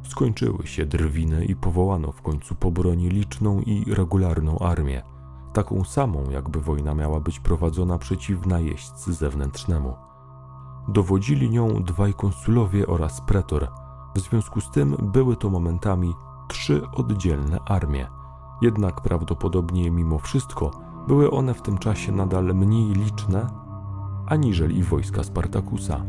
Skończyły 0.03 0.67
się 0.67 0.85
drwiny 0.85 1.45
i 1.45 1.55
powołano 1.55 2.11
w 2.11 2.21
końcu 2.21 2.55
po 2.55 2.71
broni 2.71 3.09
liczną 3.09 3.59
i 3.59 3.93
regularną 3.93 4.59
armię, 4.59 5.03
taką 5.53 5.83
samą, 5.83 6.29
jakby 6.29 6.61
wojna 6.61 6.93
miała 6.93 7.19
być 7.19 7.39
prowadzona 7.39 7.97
przeciw 7.97 8.45
najeźdźcy 8.45 9.13
zewnętrznemu. 9.13 9.93
Dowodzili 10.87 11.49
nią 11.49 11.83
dwaj 11.83 12.13
konsulowie 12.13 12.87
oraz 12.87 13.21
pretor. 13.21 13.67
W 14.15 14.19
związku 14.19 14.61
z 14.61 14.71
tym 14.71 14.95
były 15.01 15.35
to 15.35 15.49
momentami 15.49 16.13
trzy 16.47 16.81
oddzielne 16.95 17.59
armie. 17.65 18.07
Jednak 18.61 19.01
prawdopodobnie 19.01 19.91
mimo 19.91 20.19
wszystko 20.19 20.71
były 21.07 21.31
one 21.31 21.53
w 21.53 21.61
tym 21.61 21.77
czasie 21.77 22.11
nadal 22.11 22.55
mniej 22.55 22.93
liczne 22.93 23.47
aniżeli 24.25 24.83
wojska 24.83 25.23
Spartakusa. 25.23 26.03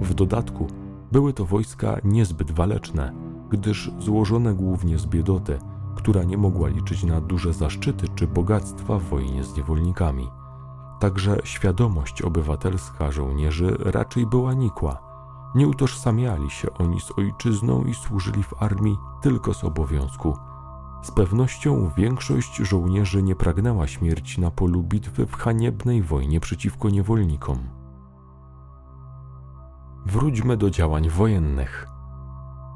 W 0.00 0.14
dodatku 0.14 0.66
były 1.12 1.32
to 1.32 1.44
wojska 1.44 1.96
niezbyt 2.04 2.50
waleczne, 2.50 3.12
gdyż 3.50 3.90
złożone 3.98 4.54
głównie 4.54 4.98
z 4.98 5.06
biedoty, 5.06 5.58
która 5.96 6.24
nie 6.24 6.38
mogła 6.38 6.68
liczyć 6.68 7.04
na 7.04 7.20
duże 7.20 7.52
zaszczyty 7.52 8.08
czy 8.14 8.26
bogactwa 8.26 8.98
w 8.98 9.02
wojnie 9.02 9.44
z 9.44 9.56
niewolnikami. 9.56 10.28
Także 11.00 11.36
świadomość 11.44 12.22
obywatelska 12.22 13.12
żołnierzy 13.12 13.76
raczej 13.80 14.26
była 14.26 14.54
nikła. 14.54 14.98
Nie 15.54 15.68
utożsamiali 15.68 16.50
się 16.50 16.74
oni 16.74 17.00
z 17.00 17.18
ojczyzną 17.18 17.84
i 17.84 17.94
służyli 17.94 18.42
w 18.42 18.62
armii 18.62 18.96
tylko 19.22 19.54
z 19.54 19.64
obowiązku. 19.64 20.36
Z 21.02 21.10
pewnością 21.10 21.90
większość 21.96 22.56
żołnierzy 22.56 23.22
nie 23.22 23.36
pragnęła 23.36 23.86
śmierci 23.86 24.40
na 24.40 24.50
polu 24.50 24.82
bitwy 24.82 25.26
w 25.26 25.36
haniebnej 25.36 26.02
wojnie 26.02 26.40
przeciwko 26.40 26.90
niewolnikom. 26.90 27.58
Wróćmy 30.06 30.56
do 30.56 30.70
działań 30.70 31.08
wojennych. 31.08 31.89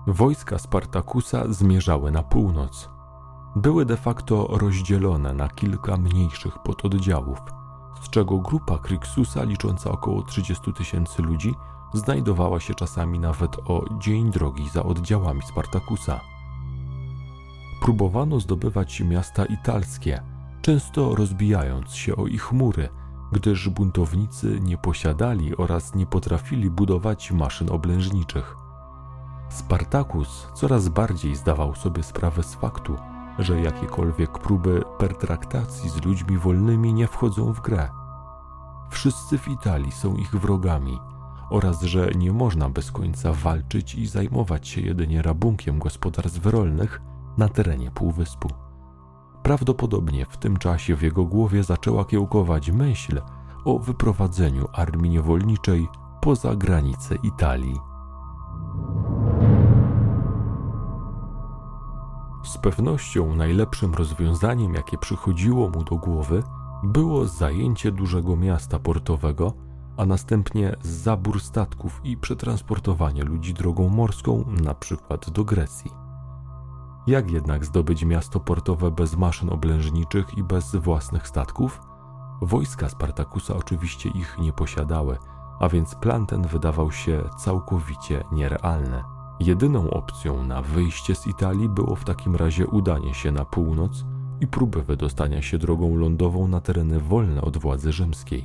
Wojska 0.07 0.59
Spartakusa 0.59 1.53
zmierzały 1.53 2.11
na 2.11 2.23
północ. 2.23 2.91
Były 3.57 3.85
de 3.85 3.97
facto 3.97 4.47
rozdzielone 4.51 5.33
na 5.33 5.49
kilka 5.49 5.97
mniejszych 5.97 6.59
pododdziałów– 6.59 7.39
z 8.05 8.11
czego 8.11 8.39
grupa 8.39 8.79
Kryksusa 8.79 9.45
licząca 9.45 9.91
około 9.91 10.23
30 10.23 10.73
tysięcy 10.73 11.23
ludzi 11.23 11.55
znajdowała 11.95 12.61
się 12.61 12.75
czasami 12.75 13.19
nawet 13.19 13.57
o 13.69 13.85
dzień 13.99 14.31
drogi 14.31 14.69
za 14.69 14.83
oddziałami 14.83 15.43
Spartakusa. 15.43 16.21
Próbowano 17.81 18.41
zdobywać 18.41 19.01
miasta 19.01 19.45
italskie, 19.45 20.23
często 20.63 21.15
rozbijając 21.15 21.95
się 21.95 22.17
o 22.17 22.27
ich 22.27 22.53
mury, 22.53 22.89
gdyż 23.33 23.69
buntownicy 23.69 24.61
nie 24.61 24.79
posiadali 24.79 25.57
oraz 25.57 25.95
nie 25.95 26.07
potrafili 26.07 26.71
budować 26.71 27.33
maszyn 27.33 27.71
oblężniczych. 27.71 28.64
Spartakus 29.49 30.49
coraz 30.55 30.89
bardziej 30.89 31.37
zdawał 31.37 31.75
sobie 31.75 32.03
sprawę 32.03 32.43
z 32.43 32.55
faktu, 32.55 32.97
że 33.39 33.61
jakiekolwiek 33.61 34.39
próby 34.39 34.83
pertraktacji 34.99 35.91
z 35.91 36.05
ludźmi 36.05 36.39
wolnymi 36.39 36.95
nie 36.95 37.07
wchodzą 37.07 37.53
w 37.53 37.61
grę. 37.61 37.89
Wszyscy 38.91 39.39
w 39.39 39.49
Italii 39.49 39.93
są 39.93 40.15
ich 40.15 40.31
wrogami 40.31 40.99
oraz 41.51 41.83
że 41.83 42.11
nie 42.17 42.33
można 42.33 42.69
bez 42.69 42.93
końca 42.93 43.33
walczyć 43.33 43.95
i 43.95 44.07
zajmować 44.07 44.69
się 44.69 44.81
jedynie 44.81 45.23
rabunkiem 45.23 45.79
gospodarstw 45.79 46.47
rolnych 46.47 47.01
na 47.39 47.49
terenie 47.49 47.91
półwyspu. 47.91 48.49
Prawdopodobnie 49.43 50.27
w 50.27 50.37
tym 50.37 50.57
czasie 50.57 50.97
w 50.97 51.03
jego 51.03 51.25
głowie 51.25 51.65
zaczęła 51.65 52.05
kiełkować 52.05 52.71
myśl 52.71 53.21
o 53.65 53.79
wyprowadzeniu 53.79 54.67
armii 54.73 55.11
niewolniczej 55.11 55.89
poza 56.21 56.57
granice 56.57 57.15
Italii. 57.23 57.94
Z 62.45 62.59
pewnością 62.59 63.35
najlepszym 63.35 63.95
rozwiązaniem, 63.95 64.75
jakie 64.75 64.99
przychodziło 64.99 65.71
mu 65.71 65.85
do 65.85 65.97
głowy, 65.97 66.43
było 66.83 67.27
zajęcie 67.27 67.93
dużego 67.93 68.37
miasta 68.37 68.79
portowego, 68.79 69.53
a 69.97 70.07
następnie 70.07 70.77
zabór 70.83 71.41
statków 71.41 72.01
i 72.05 72.17
przetransportowanie 72.17 73.23
ludzi 73.23 73.55
drogą 73.55 73.89
morską, 73.89 74.45
na 74.65 74.75
przykład 74.75 75.31
do 75.31 75.45
Grecji. 75.45 75.91
Jak 77.07 77.31
jednak 77.31 77.65
zdobyć 77.65 78.05
miasto 78.05 78.41
portowe 78.41 78.91
bez 78.91 79.17
maszyn 79.17 79.51
oblężniczych 79.51 80.39
i 80.39 80.43
bez 80.43 80.77
własnych 80.77 81.29
statków? 81.29 81.81
Wojska 82.43 82.89
Spartakusa 82.89 83.57
oczywiście 83.57 84.09
ich 84.09 84.37
nie 84.39 84.53
posiadały, 84.53 85.19
a 85.61 85.69
więc 85.69 85.95
plan 85.95 86.27
ten 86.27 86.43
wydawał 86.43 86.93
się 86.93 87.23
całkowicie 87.39 88.25
nierealny. 88.33 89.14
Jedyną 89.41 89.91
opcją 89.91 90.45
na 90.45 90.63
wyjście 90.63 91.15
z 91.15 91.27
Italii 91.27 91.69
było 91.69 91.97
w 91.97 92.05
takim 92.05 92.37
razie 92.37 92.67
udanie 92.67 93.15
się 93.15 93.33
na 93.33 93.45
północ 93.45 94.05
i 94.41 94.47
próbę 94.47 94.83
wydostania 94.83 95.43
się 95.43 95.59
drogą 95.59 95.97
lądową 95.97 96.49
na 96.49 96.61
tereny 96.61 97.01
wolne 97.01 97.43
od 97.43 97.57
władzy 97.57 97.93
rzymskiej. 97.93 98.45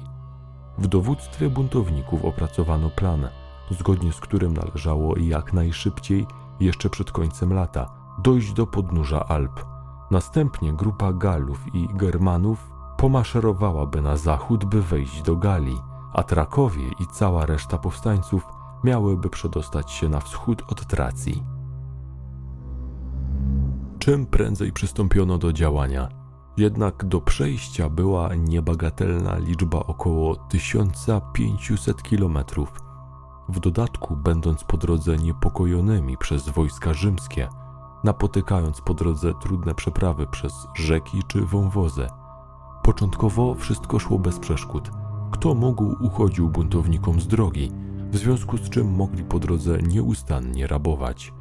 W 0.77 0.87
dowództwie 0.87 1.49
buntowników 1.49 2.25
opracowano 2.25 2.89
plan, 2.89 3.27
zgodnie 3.71 4.13
z 4.13 4.19
którym 4.19 4.53
należało 4.53 5.17
jak 5.17 5.53
najszybciej, 5.53 6.25
jeszcze 6.59 6.89
przed 6.89 7.11
końcem 7.11 7.53
lata, 7.53 7.89
dojść 8.23 8.53
do 8.53 8.67
podnóża 8.67 9.25
Alp. 9.27 9.65
Następnie 10.11 10.73
grupa 10.73 11.13
Galów 11.13 11.75
i 11.75 11.87
Germanów 11.93 12.71
pomaszerowałaby 12.97 14.01
na 14.01 14.17
zachód, 14.17 14.65
by 14.65 14.81
wejść 14.81 15.21
do 15.21 15.35
Galii, 15.35 15.81
a 16.13 16.23
Trakowie 16.23 16.87
i 16.99 17.07
cała 17.07 17.45
reszta 17.45 17.77
powstańców 17.77 18.58
miałyby 18.83 19.29
przedostać 19.29 19.91
się 19.91 20.09
na 20.09 20.19
wschód 20.19 20.63
od 20.71 20.87
Tracji. 20.87 21.43
Czym 23.99 24.25
prędzej 24.25 24.71
przystąpiono 24.71 25.37
do 25.37 25.53
działania, 25.53 26.09
jednak 26.57 27.05
do 27.05 27.21
przejścia 27.21 27.89
była 27.89 28.35
niebagatelna 28.35 29.37
liczba 29.37 29.79
około 29.79 30.35
1500 30.35 32.03
kilometrów. 32.03 32.81
W 33.49 33.59
dodatku, 33.59 34.15
będąc 34.15 34.63
po 34.63 34.77
drodze 34.77 35.17
niepokojonymi 35.17 36.17
przez 36.17 36.49
wojska 36.49 36.93
rzymskie, 36.93 37.49
napotykając 38.03 38.81
po 38.81 38.93
drodze 38.93 39.33
trudne 39.41 39.75
przeprawy 39.75 40.27
przez 40.27 40.67
rzeki 40.75 41.23
czy 41.27 41.41
wąwozy. 41.41 42.07
Początkowo 42.83 43.55
wszystko 43.55 43.99
szło 43.99 44.19
bez 44.19 44.39
przeszkód. 44.39 44.91
Kto 45.31 45.55
mógł, 45.55 45.95
uchodził 45.99 46.49
buntownikom 46.49 47.21
z 47.21 47.27
drogi, 47.27 47.71
w 48.11 48.17
związku 48.17 48.57
z 48.57 48.69
czym 48.69 48.95
mogli 48.95 49.23
po 49.23 49.39
drodze 49.39 49.77
nieustannie 49.77 50.67
rabować. 50.67 51.33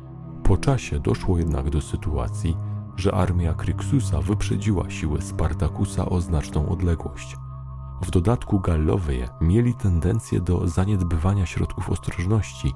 Po 0.45 0.57
czasie 0.57 1.01
doszło 1.01 1.39
jednak 1.39 1.71
do 1.71 1.81
sytuacji, 1.81 2.57
że 2.97 3.15
armia 3.15 3.55
Kryksusa 3.55 4.21
wyprzedziła 4.21 4.91
siły 4.91 5.23
Spartakusa 5.23 6.09
o 6.09 6.21
znaczną 6.21 6.69
odległość. 6.69 7.37
W 8.03 8.11
dodatku 8.11 8.61
Gallowie 8.61 9.29
mieli 9.41 9.75
tendencję 9.75 10.41
do 10.41 10.69
zaniedbywania 10.69 11.47
środków 11.47 11.91
ostrożności, 11.91 12.73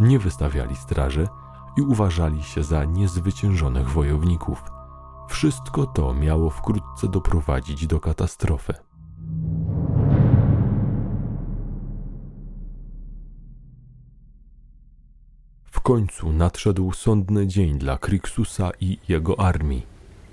nie 0.00 0.18
wystawiali 0.18 0.76
straży 0.76 1.28
i 1.76 1.82
uważali 1.82 2.42
się 2.42 2.62
za 2.62 2.84
niezwyciężonych 2.84 3.90
wojowników. 3.90 4.64
Wszystko 5.28 5.86
to 5.86 6.14
miało 6.14 6.50
wkrótce 6.50 7.08
doprowadzić 7.08 7.86
do 7.86 8.00
katastrofy. 8.00 8.74
Końcu 15.84 16.32
nadszedł 16.32 16.92
sądny 16.92 17.46
dzień 17.46 17.78
dla 17.78 17.98
Krixusa 17.98 18.70
i 18.80 18.98
jego 19.08 19.40
armii. 19.40 19.86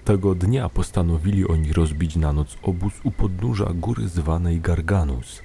Tego 0.05 0.35
dnia 0.35 0.69
postanowili 0.69 1.47
oni 1.47 1.73
rozbić 1.73 2.15
na 2.15 2.33
noc 2.33 2.57
obóz 2.63 2.93
u 3.03 3.11
podnóża 3.11 3.65
góry 3.73 4.07
zwanej 4.07 4.61
Garganus. 4.61 5.41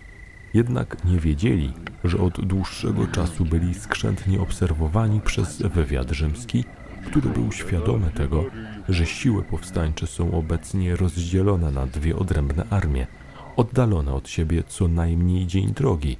Jednak 0.55 1.05
nie 1.05 1.19
wiedzieli, 1.19 1.73
że 2.05 2.19
od 2.19 2.41
dłuższego 2.41 3.07
czasu 3.07 3.45
byli 3.45 3.75
skrzętnie 3.75 4.41
obserwowani 4.41 5.21
przez 5.21 5.63
wywiad 5.63 6.11
rzymski, 6.11 6.65
który 7.07 7.31
był 7.31 7.53
świadomy 7.53 8.11
tego, 8.11 8.45
że 8.89 9.07
siły 9.07 9.43
powstańcze 9.43 10.07
są 10.07 10.33
obecnie 10.33 10.97
rozdzielone 10.97 11.71
na 11.71 11.87
dwie 11.87 12.17
odrębne 12.17 12.65
armie, 12.71 13.07
oddalone 13.57 14.15
od 14.15 14.29
siebie 14.29 14.63
co 14.69 14.89
najmniej 14.89 15.47
dzień 15.47 15.75
drogi, 15.75 16.17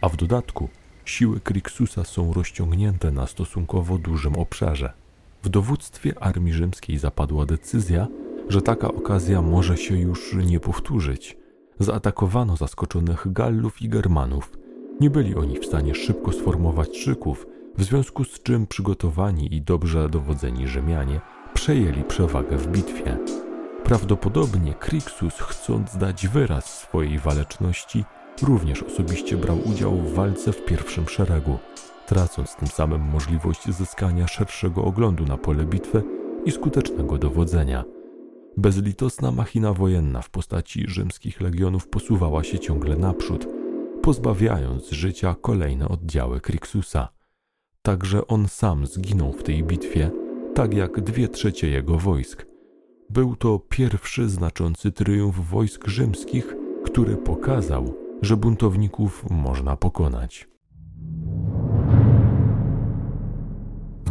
a 0.00 0.08
w 0.08 0.16
dodatku 0.16 0.68
siły 1.04 1.40
Krixusa 1.40 2.04
są 2.04 2.32
rozciągnięte 2.32 3.10
na 3.10 3.26
stosunkowo 3.26 3.98
dużym 3.98 4.34
obszarze. 4.34 4.92
W 5.42 5.48
dowództwie 5.48 6.22
armii 6.22 6.52
rzymskiej 6.52 6.98
zapadła 6.98 7.46
decyzja, 7.46 8.06
że 8.48 8.62
taka 8.62 8.88
okazja 8.88 9.42
może 9.42 9.76
się 9.76 9.98
już 9.98 10.34
nie 10.46 10.60
powtórzyć. 10.60 11.36
Zaatakowano 11.78 12.56
zaskoczonych 12.56 13.32
Gallów 13.32 13.82
i 13.82 13.88
Germanów. 13.88 14.52
Nie 15.00 15.10
byli 15.10 15.34
oni 15.34 15.58
w 15.58 15.66
stanie 15.66 15.94
szybko 15.94 16.32
sformować 16.32 16.96
szyków, 16.96 17.46
w 17.78 17.84
związku 17.84 18.24
z 18.24 18.42
czym 18.42 18.66
przygotowani 18.66 19.54
i 19.54 19.62
dobrze 19.62 20.08
dowodzeni 20.08 20.68
Rzymianie 20.68 21.20
przejęli 21.54 22.04
przewagę 22.04 22.56
w 22.56 22.66
bitwie. 22.66 23.18
Prawdopodobnie 23.84 24.74
Krixus, 24.74 25.34
chcąc 25.34 25.96
dać 25.96 26.28
wyraz 26.28 26.78
swojej 26.78 27.18
waleczności, 27.18 28.04
również 28.42 28.82
osobiście 28.82 29.36
brał 29.36 29.58
udział 29.70 29.96
w 29.96 30.14
walce 30.14 30.52
w 30.52 30.64
pierwszym 30.64 31.08
szeregu 31.08 31.58
tracąc 32.06 32.56
tym 32.56 32.68
samym 32.68 33.00
możliwość 33.00 33.70
zyskania 33.70 34.26
szerszego 34.26 34.84
oglądu 34.84 35.24
na 35.24 35.36
pole 35.36 35.64
bitwy 35.64 36.02
i 36.44 36.52
skutecznego 36.52 37.18
dowodzenia. 37.18 37.84
Bezlitosna 38.56 39.30
machina 39.30 39.72
wojenna 39.72 40.22
w 40.22 40.30
postaci 40.30 40.84
rzymskich 40.88 41.40
legionów 41.40 41.88
posuwała 41.88 42.44
się 42.44 42.58
ciągle 42.58 42.96
naprzód, 42.96 43.46
pozbawiając 44.02 44.90
życia 44.90 45.36
kolejne 45.40 45.88
oddziały 45.88 46.40
Krixusa. 46.40 47.08
Także 47.82 48.26
on 48.26 48.48
sam 48.48 48.86
zginął 48.86 49.32
w 49.32 49.42
tej 49.42 49.62
bitwie, 49.62 50.10
tak 50.54 50.74
jak 50.74 51.00
dwie 51.00 51.28
trzecie 51.28 51.68
jego 51.68 51.98
wojsk. 51.98 52.46
Był 53.10 53.36
to 53.36 53.58
pierwszy 53.58 54.28
znaczący 54.28 54.92
triumf 54.92 55.36
wojsk 55.36 55.88
rzymskich, 55.88 56.56
który 56.84 57.16
pokazał, 57.16 57.94
że 58.24 58.36
buntowników 58.36 59.24
można 59.30 59.76
pokonać. 59.76 60.54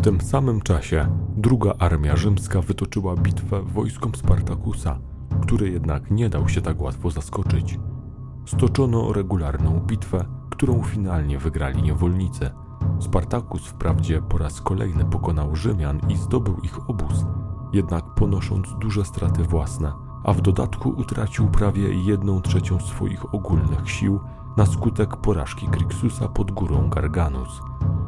tym 0.04 0.21
samym 0.21 0.62
czasie 0.62 1.08
druga 1.38 1.73
armia 1.80 2.15
rzymska 2.15 2.62
wytoczyła 2.62 3.15
bitwę 3.15 3.62
wojskom 3.62 4.15
Spartakusa, 4.15 4.99
który 5.41 5.69
jednak 5.69 6.12
nie 6.12 6.30
dał 6.30 6.49
się 6.49 6.62
tak 6.62 6.82
łatwo 6.82 7.12
zaskoczyć. 7.12 7.80
Stoczono 8.45 9.13
regularną 9.13 9.80
bitwę, 9.80 10.26
którą 10.49 10.84
finalnie 10.84 11.38
wygrali 11.38 11.84
niewolnicy. 11.84 12.52
Spartakus 12.99 13.67
wprawdzie 13.67 14.21
po 14.21 14.38
raz 14.38 14.62
kolejny 14.62 15.06
pokonał 15.06 15.56
Rzymian 15.56 15.99
i 16.10 16.17
zdobył 16.17 16.58
ich 16.63 16.89
obóz, 16.89 17.26
jednak 17.73 18.13
ponosząc 18.15 18.67
duże 18.80 19.06
straty 19.06 19.43
własne, 19.43 19.93
a 20.23 20.33
w 20.33 20.41
dodatku 20.41 20.89
utracił 20.89 21.47
prawie 21.47 21.93
jedną 21.93 22.41
trzecią 22.41 22.79
swoich 22.79 23.36
ogólnych 23.36 23.89
sił 23.89 24.19
na 24.57 24.65
skutek 24.65 25.17
porażki 25.17 25.67
Krixusa 25.67 26.27
pod 26.27 26.51
górą 26.51 26.89
Garganus. 26.89 27.62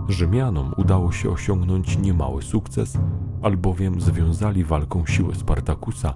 Rzymianom 0.08 0.74
udało 0.78 1.12
się 1.12 1.30
osiągnąć 1.30 1.98
niemały 1.98 2.42
sukces, 2.42 2.98
albowiem 3.42 4.02
związali 4.02 4.64
walką 4.64 5.06
siły 5.06 5.36
Spartakusa, 5.36 6.14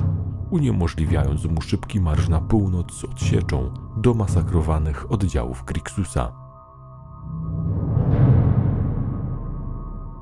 uniemożliwiając 0.50 1.46
mu 1.46 1.62
szybki 1.62 2.02
marsz 2.02 2.30
na 2.30 2.42
północ 2.42 2.94
z 2.94 3.04
odsieczą 3.04 3.74
do 3.98 4.14
masakrowanych 4.14 5.12
oddziałów 5.12 5.64
Krixusa. 5.64 6.32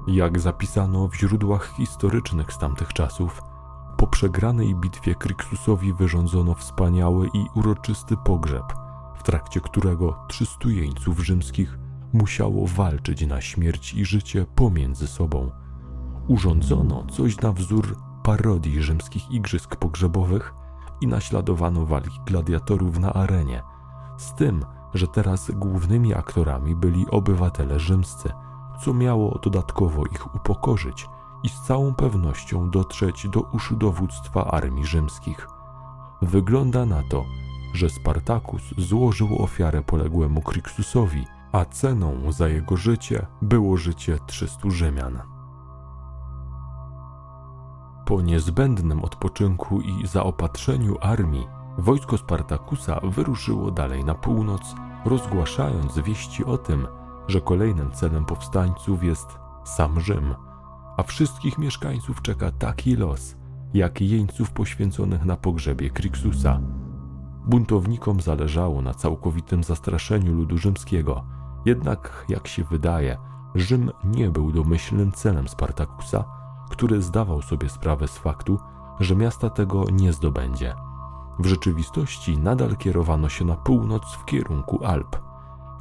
Jak 0.08 0.40
zapisano 0.40 1.08
w 1.08 1.16
źródłach 1.16 1.74
historycznych 1.78 2.54
z 2.54 2.58
tamtych 2.58 2.94
czasów, 2.94 3.42
po 3.98 4.08
przegranej 4.08 4.76
bitwie 4.76 5.16
Krixusowi 5.16 5.94
wyrządzono 5.94 6.54
wspaniały 6.54 7.28
i 7.34 7.46
uroczysty 7.56 8.18
pogrzeb, 8.18 8.64
w 9.16 9.24
trakcie 9.24 9.62
którego 9.62 10.16
300 10.28 10.70
jeńców 10.70 11.20
rzymskich 11.20 11.78
musiało 12.14 12.68
walczyć 12.68 13.28
na 13.28 13.42
śmierć 13.42 13.94
i 13.94 14.06
życie 14.06 14.46
pomiędzy 14.56 15.08
sobą. 15.08 15.52
Urządzono 16.28 17.06
coś 17.12 17.42
na 17.42 17.52
wzór 17.52 17.98
parodii 18.24 18.82
rzymskich 18.84 19.32
igrzysk 19.32 19.76
pogrzebowych 19.76 20.54
i 21.02 21.08
naśladowano 21.08 21.86
walki 21.86 22.20
gladiatorów 22.26 23.00
na 23.00 23.14
arenie, 23.14 23.64
z 24.18 24.34
tym, 24.34 24.66
że 24.94 25.08
teraz 25.08 25.52
głównymi 25.52 26.14
aktorami 26.14 26.76
byli 26.76 27.06
obywatele 27.12 27.80
rzymscy, 27.80 28.30
co 28.84 28.94
miało 28.94 29.40
dodatkowo 29.44 30.06
ich 30.06 30.36
upokorzyć 30.36 31.10
i 31.44 31.50
z 31.50 31.62
całą 31.62 31.94
pewnością 31.94 32.70
dotrzeć 32.70 33.28
do 33.30 33.42
uszu 33.42 33.76
dowództwa 33.76 34.46
armii 34.46 34.86
rzymskich. 34.86 35.48
Wygląda 36.22 36.86
na 36.86 37.04
to, 37.04 37.26
że 37.74 37.90
Spartakus 37.90 38.62
złożył 38.78 39.44
ofiarę 39.44 39.82
poległemu 39.82 40.42
Krixusowi– 40.42 41.26
a 41.52 41.66
ceną 41.66 42.32
za 42.32 42.48
jego 42.48 42.78
życie 42.78 43.28
było 43.42 43.78
życie 43.78 44.20
300 44.26 44.70
Rzymian. 44.70 45.22
Po 48.06 48.22
niezbędnym 48.22 49.04
odpoczynku 49.04 49.82
i 49.82 50.08
zaopatrzeniu 50.08 50.96
armii, 51.02 51.48
wojsko 51.78 52.18
Spartakusa 52.18 53.00
wyruszyło 53.04 53.72
dalej 53.72 54.06
na 54.06 54.16
północ, 54.16 54.76
rozgłaszając 55.06 56.00
wieści 56.00 56.46
o 56.46 56.58
tym, 56.58 56.88
że 57.28 57.42
kolejnym 57.42 57.92
celem 57.92 58.26
powstańców 58.26 59.04
jest 59.04 59.40
sam 59.64 60.00
Rzym, 60.00 60.36
a 60.98 61.04
wszystkich 61.04 61.58
mieszkańców 61.58 62.22
czeka 62.22 62.52
taki 62.52 62.96
los, 62.96 63.36
jak 63.74 64.02
jeńców 64.02 64.52
poświęconych 64.52 65.26
na 65.26 65.38
pogrzebie 65.38 65.90
Krixusa. 65.90 66.60
Buntownikom 67.48 68.22
zależało 68.22 68.82
na 68.82 68.94
całkowitym 68.94 69.64
zastraszeniu 69.64 70.34
ludu 70.34 70.58
rzymskiego– 70.58 71.24
jednak, 71.68 72.26
jak 72.30 72.48
się 72.48 72.64
wydaje, 72.64 73.18
Rzym 73.56 73.92
nie 74.04 74.30
był 74.30 74.52
domyślnym 74.52 75.12
celem 75.12 75.48
Spartakusa, 75.48 76.24
który 76.70 77.02
zdawał 77.02 77.42
sobie 77.42 77.70
sprawę 77.70 78.08
z 78.08 78.18
faktu, 78.18 78.60
że 79.00 79.16
miasta 79.16 79.50
tego 79.50 79.86
nie 79.92 80.14
zdobędzie. 80.14 80.76
W 81.40 81.46
rzeczywistości 81.46 82.38
nadal 82.38 82.78
kierowano 82.78 83.30
się 83.30 83.46
na 83.46 83.56
północ 83.56 84.04
w 84.04 84.26
kierunku 84.26 84.86
Alp. 84.86 85.18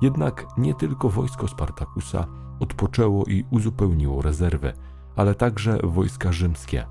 Jednak 0.03 0.47
nie 0.57 0.75
tylko 0.75 1.09
wojsko 1.09 1.49
Spartakusa 1.49 2.27
odpoczęło 2.61 3.25
i 3.25 3.45
uzupełniło 3.51 4.23
rezerwy, 4.23 4.73
ale 5.17 5.35
także 5.35 5.79
wojska 5.85 6.33
rzymskie. 6.33 6.87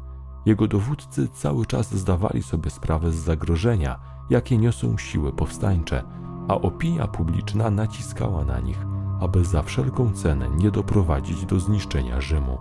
Jego 0.46 0.68
dowódcy 0.68 1.28
cały 1.28 1.66
czas 1.66 1.96
zdawali 1.96 2.44
sobie 2.44 2.70
sprawę 2.70 3.12
z 3.12 3.16
zagrożenia, 3.16 4.00
jakie 4.30 4.58
niosą 4.58 4.98
siły 4.98 5.34
powstańcze– 5.34 6.04
a 6.48 6.56
opinia 6.56 7.08
publiczna 7.08 7.70
naciskała 7.70 8.46
na 8.46 8.60
nich, 8.60 8.86
aby 9.20 9.46
za 9.46 9.62
wszelką 9.62 10.14
cenę 10.14 10.50
nie 10.50 10.72
doprowadzić 10.72 11.46
do 11.46 11.60
zniszczenia 11.60 12.22
Rzymu. 12.22 12.58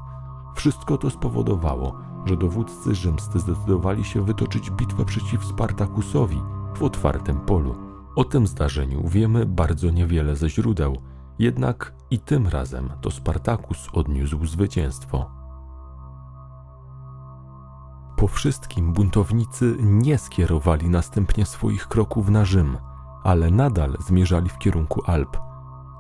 Wszystko 0.57 0.99
to 0.99 1.11
spowodowało, 1.11 1.99
że 2.25 2.37
dowódcy 2.37 2.95
rzymscy 2.95 3.39
zdecydowali 3.39 4.05
się 4.05 4.25
wytoczyć 4.25 4.71
bitwę 4.71 5.05
przeciw 5.05 5.45
Spartakusowi 5.45 6.41
w 6.75 6.83
otwartym 6.83 7.41
polu. 7.41 7.75
O 8.17 8.25
tym 8.25 8.47
zdarzeniu 8.47 9.09
wiemy 9.09 9.47
bardzo 9.47 9.91
niewiele 9.91 10.37
ze 10.37 10.51
źródeł, 10.51 10.97
jednak 11.39 11.95
i 12.11 12.19
tym 12.19 12.49
razem 12.49 12.91
to 13.01 13.11
Spartakus 13.11 13.89
odniósł 13.93 14.47
zwycięstwo. 14.47 15.44
Po 18.25 18.29
wszystkim 18.29 18.93
buntownicy 18.93 19.77
nie 19.81 20.19
skierowali 20.19 20.89
następnie 20.89 21.47
swoich 21.47 21.89
kroków 21.89 22.29
na 22.29 22.45
Rzym– 22.45 22.79
ale 23.31 23.51
nadal 23.51 23.97
zmierzali 24.07 24.49
w 24.49 24.59
kierunku 24.59 25.03
Alp. 25.07 25.37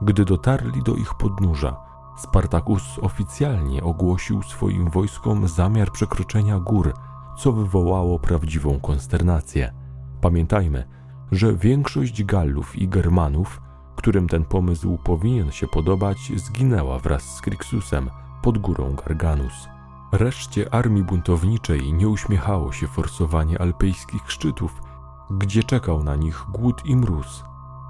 Gdy 0.03 0.25
dotarli 0.25 0.83
do 0.83 0.95
ich 0.95 1.14
podnóża, 1.14 1.77
Spartakus 2.16 2.99
oficjalnie 2.99 3.83
ogłosił 3.83 4.43
swoim 4.43 4.91
wojskom 4.91 5.49
zamiar 5.49 5.93
przekroczenia 5.93 6.59
gór, 6.59 6.95
co 7.39 7.53
wywołało 7.53 8.18
prawdziwą 8.18 8.81
konsternację. 8.81 9.72
Pamiętajmy, 10.20 10.85
że 11.33 11.55
większość 11.55 12.25
Gallów 12.25 12.77
i 12.77 12.89
Germanów, 12.89 13.61
którym 13.97 14.29
ten 14.29 14.45
pomysł 14.45 14.99
powinien 14.99 15.53
się 15.53 15.66
podobać, 15.66 16.33
zginęła 16.37 16.99
wraz 16.99 17.37
z 17.37 17.41
Krixusem 17.41 18.11
pod 18.43 18.59
górą 18.59 18.95
Garganus. 18.95 19.74
Reszcie 20.15 20.75
armii 20.75 21.03
buntowniczej 21.03 21.93
nie 21.93 22.09
uśmiechało 22.09 22.73
się 22.73 22.87
forsowanie 22.87 23.61
alpejskich 23.61 24.31
szczytów, 24.31 24.83
gdzie 25.31 25.62
czekał 25.62 26.03
na 26.03 26.17
nich 26.17 26.45
głód 26.53 26.87
i 26.87 26.97
mróz. 26.97 27.45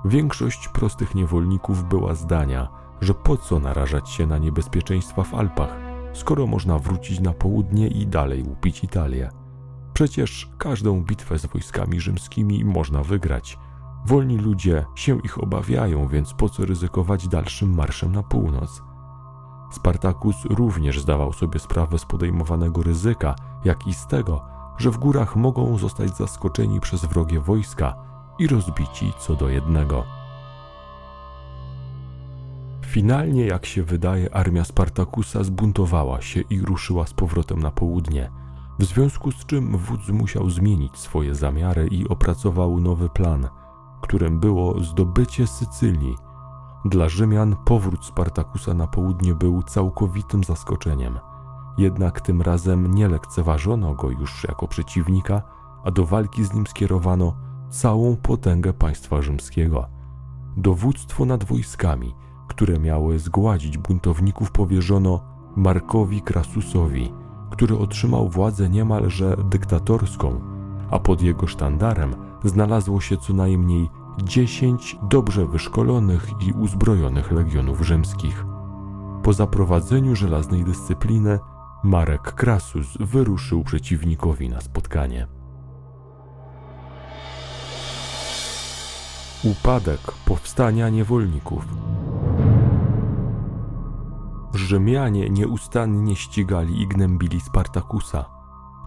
Większość 0.05 0.69
prostych 0.69 1.15
niewolników 1.15 1.85
była 1.85 2.15
zdania, 2.15 2.69
że 3.01 3.15
po 3.15 3.37
co 3.37 3.59
narażać 3.59 4.11
się 4.11 4.27
na 4.27 4.39
niebezpieczeństwa 4.39 5.23
w 5.23 5.35
Alpach, 5.35 5.77
skoro 6.13 6.47
można 6.47 6.79
wrócić 6.79 7.21
na 7.21 7.33
południe 7.33 7.89
i 7.89 8.07
dalej 8.07 8.43
łupić 8.43 8.85
Italię. 8.85 9.31
Przecież 9.95 10.51
każdą 10.59 11.03
bitwę 11.03 11.39
z 11.39 11.47
wojskami 11.47 12.01
rzymskimi 12.01 12.65
można 12.65 13.03
wygrać. 13.03 13.59
Wolni 14.07 14.39
ludzie 14.39 14.85
się 14.95 15.19
ich 15.21 15.43
obawiają, 15.43 16.09
więc 16.09 16.35
po 16.35 16.49
co 16.49 16.65
ryzykować 16.65 17.29
dalszym 17.29 17.75
marszem 17.75 18.13
na 18.13 18.23
północ? 18.23 18.83
Spartacus 19.71 20.37
również 20.45 21.01
zdawał 21.01 21.33
sobie 21.33 21.59
sprawę 21.59 21.99
z 21.99 22.05
podejmowanego 22.05 22.83
ryzyka, 22.83 23.35
jak 23.65 23.87
i 23.87 23.95
z 23.95 24.07
tego, 24.07 24.43
że 24.79 24.91
w 24.91 24.99
górach 24.99 25.37
mogą 25.37 25.79
zostać 25.79 26.17
zaskoczeni 26.17 26.81
przez 26.81 27.05
wrogie 27.05 27.41
wojska 27.41 27.95
i 28.39 28.47
rozbici 28.47 29.13
co 29.19 29.35
do 29.35 29.49
jednego. 29.49 30.05
Finalnie, 32.87 33.47
jak 33.47 33.67
się 33.67 33.83
wydaje, 33.83 34.35
armia 34.35 34.65
Spartakusa 34.65 35.45
zbuntowała 35.45 36.21
się 36.21 36.41
i 36.41 36.61
ruszyła 36.61 37.07
z 37.07 37.15
powrotem 37.15 37.61
na 37.63 37.71
południe, 37.71 38.31
w 38.79 38.85
związku 38.85 39.33
z 39.33 39.47
czym 39.47 39.77
wódz 39.77 40.09
musiał 40.09 40.51
zmienić 40.51 40.99
swoje 40.99 41.35
zamiary 41.35 41.89
i 41.91 42.09
opracował 42.09 42.81
nowy 42.81 43.09
plan, 43.09 43.49
którym 44.03 44.41
było 44.41 44.81
zdobycie 44.81 45.47
Sycylii. 45.47 46.17
Dla 46.85 47.09
Rzymian 47.09 47.57
powrót 47.65 48.05
Spartakusa 48.05 48.75
na 48.75 48.87
południe 48.87 49.35
był 49.35 49.63
całkowitym 49.63 50.45
zaskoczeniem. 50.45 51.19
Jednak 51.79 52.21
tym 52.21 52.43
razem 52.43 52.95
nie 52.95 53.09
lekceważono 53.09 53.95
go 53.95 54.11
już 54.11 54.45
jako 54.45 54.69
przeciwnika, 54.69 55.43
a 55.85 55.91
do 55.91 56.07
walki 56.07 56.45
z 56.45 56.55
nim 56.55 56.67
skierowano 56.67 57.37
całą 57.71 58.17
potęgę 58.17 58.73
państwa 58.73 59.23
rzymskiego. 59.23 59.89
Dowództwo 60.57 61.25
nad 61.25 61.45
wojskami– 61.45 62.15
które 62.49 62.79
miały 62.79 63.19
zgładzić 63.19 63.79
buntowników, 63.79 64.51
powierzono 64.51 65.21
Markowi 65.57 66.23
Krasusowi, 66.23 67.13
który 67.51 67.79
otrzymał 67.79 68.29
władzę 68.29 68.69
niemalże 68.69 69.37
dyktatorską, 69.51 70.41
a 70.91 70.99
pod 70.99 71.23
jego 71.23 71.47
sztandarem 71.47 72.15
znalazło 72.45 73.01
się 73.01 73.17
co 73.17 73.33
najmniej 73.33 73.89
dziesięć 74.23 74.97
dobrze 75.03 75.47
wyszkolonych 75.47 76.29
i 76.41 76.53
uzbrojonych 76.53 77.33
legionów 77.33 77.81
rzymskich. 77.81 78.45
Po 79.23 79.33
zaprowadzeniu 79.33 80.17
żelaznej 80.17 80.65
dyscypliny, 80.65 81.39
Marek 81.85 82.23
Krasus 82.23 82.97
wyruszył 83.01 83.65
przeciwnikowi 83.65 84.49
na 84.49 84.61
spotkanie. 84.61 85.27
Upadek 89.45 90.01
powstania 90.25 90.89
niewolników. 90.89 91.65
Rzymianie 94.55 95.31
nieustannie 95.31 96.17
ścigali 96.17 96.83
i 96.83 96.87
gnębili 96.87 97.41
Spartakusa. 97.41 98.25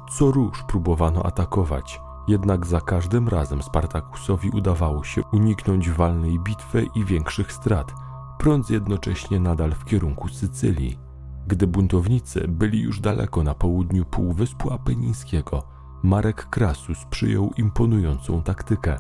Co 0.10 0.32
róż 0.32 0.64
próbowano 0.68 1.24
atakować, 1.24 2.02
jednak 2.28 2.66
za 2.66 2.82
każdym 2.82 3.28
razem 3.28 3.62
Spartakusowi 3.64 4.50
udawało 4.50 5.04
się 5.04 5.22
uniknąć 5.34 5.90
walnej 5.90 6.40
bitwy 6.40 6.88
i 6.96 7.06
większych 7.06 7.52
strat, 7.52 7.94
prąc 8.40 8.70
jednocześnie 8.70 9.40
nadal 9.40 9.72
w 9.72 9.86
kierunku 9.86 10.30
Sycylii. 10.30 11.00
Gdy 11.48 11.68
buntownicy 11.68 12.48
byli 12.48 12.82
już 12.82 13.00
daleko 13.00 13.44
na 13.44 13.54
południu 13.54 14.06
Półwyspu 14.06 14.74
Apenińskiego, 14.74 15.64
Marek 16.04 16.50
Krasus 16.50 17.06
przyjął 17.10 17.52
imponującą 17.58 18.44
taktykę. 18.44 18.98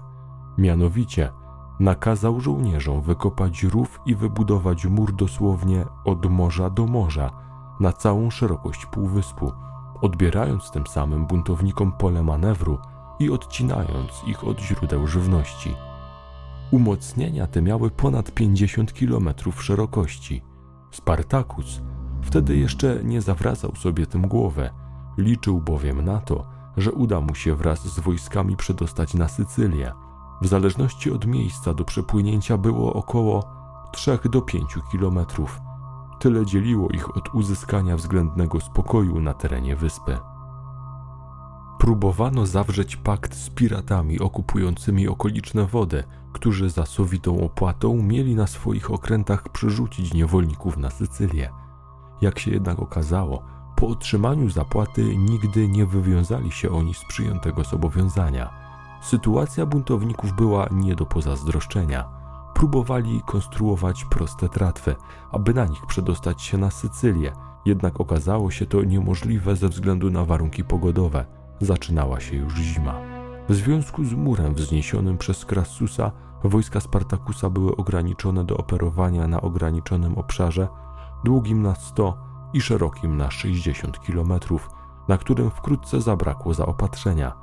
Mianowicie 0.58 1.32
nakazał 1.80 2.42
żołnierzom 2.42 3.02
wykopać 3.02 3.64
rów 3.64 4.00
i 4.06 4.16
wybudować 4.16 4.86
mur 4.86 5.16
dosłownie 5.16 5.86
od 6.06 6.26
morza 6.26 6.70
do 6.70 6.86
morza 6.86 7.32
na 7.80 7.94
całą 7.94 8.30
szerokość 8.30 8.86
półwyspu, 8.86 9.52
odbierając 10.02 10.72
tym 10.72 10.88
samym 10.88 11.26
buntownikom 11.26 11.92
pole 11.92 12.24
manewru 12.24 12.78
i 13.20 13.30
odcinając 13.30 14.24
ich 14.28 14.44
od 14.44 14.60
źródeł 14.60 15.08
żywności. 15.08 15.76
Umocnienia 16.72 17.48
te 17.48 17.62
miały 17.62 17.92
ponad 17.92 18.32
50 18.32 18.94
km 18.94 19.30
szerokości. 19.60 20.42
Spartacus 20.92 21.82
wtedy 22.22 22.58
jeszcze 22.58 23.00
nie 23.04 23.22
zawracał 23.22 23.76
sobie 23.76 24.06
tym 24.06 24.22
głowę, 24.22 24.70
liczył 25.18 25.62
bowiem 25.62 26.06
na 26.06 26.20
to, 26.20 26.48
że 26.78 26.92
uda 26.92 27.22
mu 27.22 27.36
się 27.36 27.56
wraz 27.56 27.88
z 27.94 28.00
wojskami 28.00 28.56
przedostać 28.56 29.14
na 29.14 29.28
Sycylię 29.28 29.92
w 30.42 30.48
zależności 30.48 31.12
od 31.12 31.26
miejsca 31.26 31.74
do 31.74 31.84
przepłynięcia 31.84 32.58
było 32.58 32.94
około 32.94 33.44
3 33.92 34.20
do 34.26 34.42
5 34.42 34.76
kilometrów. 34.92 35.60
Tyle 36.20 36.46
dzieliło 36.46 36.90
ich 36.90 37.18
od 37.18 37.36
uzyskania 37.36 37.98
względnego 37.98 38.60
spokoju 38.60 39.22
na 39.22 39.34
terenie 39.34 39.76
wyspy. 39.76 40.18
Próbowano 41.80 42.46
zawrzeć 42.46 42.96
pakt 42.96 43.36
z 43.36 43.50
piratami 43.50 44.20
okupującymi 44.20 45.08
okoliczne 45.08 45.66
wody, 45.66 46.04
którzy 46.34 46.70
za 46.70 46.86
sowitą 46.86 47.42
opłatą 47.42 48.04
mieli 48.04 48.36
na 48.36 48.48
swoich 48.48 48.92
okrętach 48.92 49.50
przerzucić 49.50 50.14
niewolników 50.14 50.78
na 50.78 50.90
Sycylię. 50.90 51.50
Jak 52.22 52.40
się 52.40 52.52
jednak 52.52 52.80
okazało, 52.80 53.44
po 53.76 53.88
otrzymaniu 53.88 54.50
zapłaty 54.50 55.18
nigdy 55.18 55.68
nie 55.68 55.86
wywiązali 55.86 56.52
się 56.52 56.70
oni 56.70 56.94
z 56.94 57.06
przyjętego 57.06 57.64
zobowiązania– 57.64 58.50
Sytuacja 59.02 59.66
buntowników 59.66 60.34
była 60.34 60.68
nie 60.72 60.96
do 60.96 61.06
pozazdroszczenia. 61.06 62.06
Próbowali 62.54 63.22
konstruować 63.26 64.06
proste 64.06 64.50
tratwy, 64.50 64.96
aby 65.32 65.54
na 65.54 65.66
nich 65.66 65.86
przedostać 65.86 66.42
się 66.42 66.58
na 66.58 66.72
Sycylię, 66.72 67.34
jednak 67.66 68.00
okazało 68.00 68.52
się 68.52 68.66
to 68.66 68.84
niemożliwe 68.84 69.56
ze 69.56 69.70
względu 69.70 70.12
na 70.12 70.26
warunki 70.26 70.64
pogodowe. 70.64 71.26
Zaczynała 71.62 72.20
się 72.20 72.36
już 72.36 72.56
zima. 72.56 72.96
W 73.50 73.56
związku 73.56 74.06
z 74.06 74.14
murem 74.14 74.54
wzniesionym 74.54 75.18
przez 75.18 75.46
Krasusa, 75.46 76.12
wojska 76.44 76.80
Spartakusa 76.80 77.50
były 77.50 77.76
ograniczone 77.76 78.44
do 78.44 78.58
operowania 78.58 79.28
na 79.28 79.42
ograniczonym 79.42 80.18
obszarze, 80.18 80.68
długim 81.24 81.62
na 81.62 81.76
100 81.76 82.18
i 82.54 82.62
szerokim 82.62 83.18
na 83.18 83.32
60 83.32 84.02
kilometrów, 84.02 84.70
na 85.08 85.18
którym 85.18 85.50
wkrótce 85.50 86.02
zabrakło 86.02 86.54
zaopatrzenia. 86.54 87.34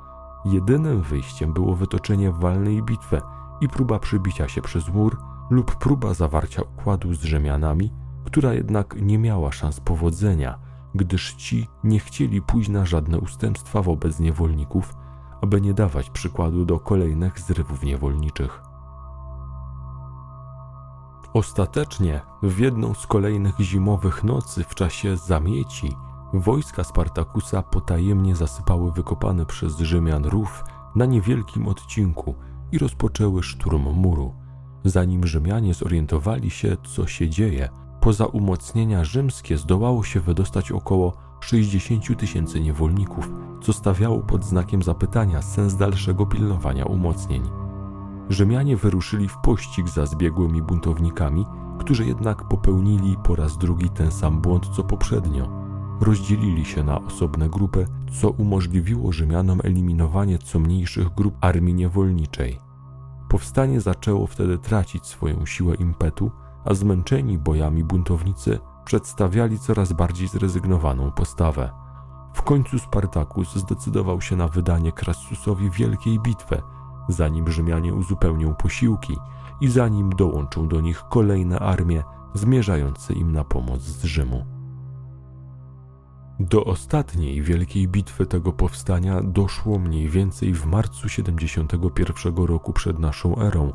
Jedynym 0.45 1.01
wyjściem 1.01 1.53
było 1.53 1.75
wytoczenie 1.75 2.31
walnej 2.31 2.83
bitwy 2.83 3.21
i 3.61 3.69
próba 3.69 3.99
przybicia 3.99 4.47
się 4.47 4.61
przez 4.61 4.89
mur 4.89 5.17
lub 5.49 5.75
próba 5.75 6.13
zawarcia 6.13 6.61
układu 6.61 7.13
z 7.13 7.21
Rzymianami, 7.21 7.93
która 8.25 8.53
jednak 8.53 8.95
nie 9.01 9.17
miała 9.17 9.51
szans 9.51 9.79
powodzenia, 9.79 10.59
gdyż 10.95 11.33
ci 11.33 11.67
nie 11.83 11.99
chcieli 11.99 12.41
pójść 12.41 12.69
na 12.69 12.85
żadne 12.85 13.19
ustępstwa 13.19 13.81
wobec 13.81 14.19
niewolników, 14.19 14.93
aby 15.41 15.61
nie 15.61 15.73
dawać 15.73 16.09
przykładu 16.09 16.65
do 16.65 16.79
kolejnych 16.79 17.39
zrywów 17.39 17.83
niewolniczych. 17.83 18.61
Ostatecznie 21.33 22.21
w 22.43 22.59
jedną 22.59 22.93
z 22.93 23.07
kolejnych 23.07 23.59
zimowych 23.59 24.23
nocy 24.23 24.63
w 24.63 24.75
czasie 24.75 25.17
zamieci 25.17 25.95
Wojska 26.33 26.83
Spartakusa 26.83 27.61
potajemnie 27.61 28.35
zasypały 28.35 28.91
wykopany 28.91 29.45
przez 29.45 29.77
Rzymian 29.77 30.25
rów 30.25 30.63
na 30.95 31.05
niewielkim 31.05 31.67
odcinku 31.67 32.35
i 32.71 32.77
rozpoczęły 32.77 33.43
szturm 33.43 33.81
muru. 33.81 34.33
Zanim 34.83 35.27
Rzymianie 35.27 35.73
zorientowali 35.73 36.49
się, 36.49 36.77
co 36.83 37.07
się 37.07 37.29
dzieje, 37.29 37.69
poza 38.05 38.25
umocnienia 38.25 39.03
rzymskie 39.03 39.57
zdołało 39.57 40.03
się 40.03 40.19
wydostać 40.19 40.71
około 40.71 41.13
60 41.39 42.19
tysięcy 42.19 42.59
niewolników, 42.61 43.29
co 43.61 43.73
stawiało 43.73 44.19
pod 44.19 44.43
znakiem 44.43 44.83
zapytania 44.83 45.41
sens 45.41 45.75
dalszego 45.75 46.25
pilnowania 46.25 46.85
umocnień. 46.85 47.43
Rzymianie 48.29 48.77
wyruszyli 48.77 49.27
w 49.27 49.37
pościg 49.37 49.89
za 49.89 50.05
zbiegłymi 50.05 50.61
buntownikami, 50.61 51.45
którzy 51.79 52.05
jednak 52.05 52.47
popełnili 52.47 53.17
po 53.23 53.35
raz 53.35 53.57
drugi 53.57 53.89
ten 53.89 54.11
sam 54.11 54.41
błąd 54.41 54.67
co 54.75 54.83
poprzednio 54.83 55.49
rozdzielili 56.01 56.65
się 56.65 56.83
na 56.83 57.01
osobne 57.01 57.49
grupy, 57.49 57.85
co 58.21 58.29
umożliwiło 58.29 59.11
Rzymianom 59.11 59.61
eliminowanie 59.63 60.37
co 60.37 60.59
mniejszych 60.59 61.09
grup 61.09 61.35
armii 61.41 61.73
niewolniczej. 61.73 62.59
Powstanie 63.29 63.81
zaczęło 63.81 64.27
wtedy 64.27 64.57
tracić 64.57 65.05
swoją 65.05 65.45
siłę 65.45 65.75
impetu, 65.75 66.31
a 66.65 66.73
zmęczeni 66.73 67.37
bojami 67.37 67.83
buntownicy 67.83 68.59
przedstawiali 68.85 69.59
coraz 69.59 69.93
bardziej 69.93 70.27
zrezygnowaną 70.27 71.11
postawę. 71.11 71.71
W 72.33 72.41
końcu 72.41 72.79
Spartacus 72.79 73.55
zdecydował 73.55 74.21
się 74.21 74.35
na 74.35 74.47
wydanie 74.47 74.91
Krassusowi 74.91 75.69
wielkiej 75.69 76.19
bitwy, 76.19 76.61
zanim 77.09 77.51
Rzymianie 77.51 77.93
uzupełnią 77.93 78.55
posiłki 78.55 79.17
i 79.61 79.69
zanim 79.69 80.09
dołączą 80.09 80.67
do 80.67 80.81
nich 80.81 81.03
kolejne 81.09 81.59
armie 81.59 82.03
zmierzające 82.33 83.13
im 83.13 83.31
na 83.31 83.43
pomoc 83.43 83.81
z 83.81 84.03
Rzymu. 84.03 84.45
Do 86.39 86.65
ostatniej 86.65 87.41
wielkiej 87.41 87.87
bitwy 87.87 88.25
tego 88.25 88.53
powstania 88.53 89.21
doszło 89.23 89.79
mniej 89.79 90.09
więcej 90.09 90.53
w 90.53 90.65
marcu 90.65 91.09
71 91.09 92.35
roku 92.35 92.73
przed 92.73 92.99
naszą 92.99 93.37
erą 93.41 93.71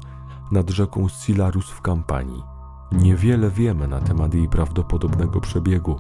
nad 0.53 0.71
rzeką 0.71 1.09
Silarus 1.09 1.71
w 1.71 1.81
kampanii. 1.81 2.43
Niewiele 2.93 3.51
wiemy 3.51 3.89
na 3.89 4.01
temat 4.01 4.35
jej 4.35 4.49
prawdopodobnego 4.49 5.41
przebiegu, 5.41 5.97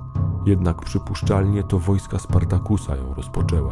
jednak 0.47 0.83
przypuszczalnie 0.85 1.63
to 1.63 1.79
wojska 1.79 2.19
Spartakusa 2.19 2.97
ją 2.97 3.15
rozpoczęły. 3.15 3.71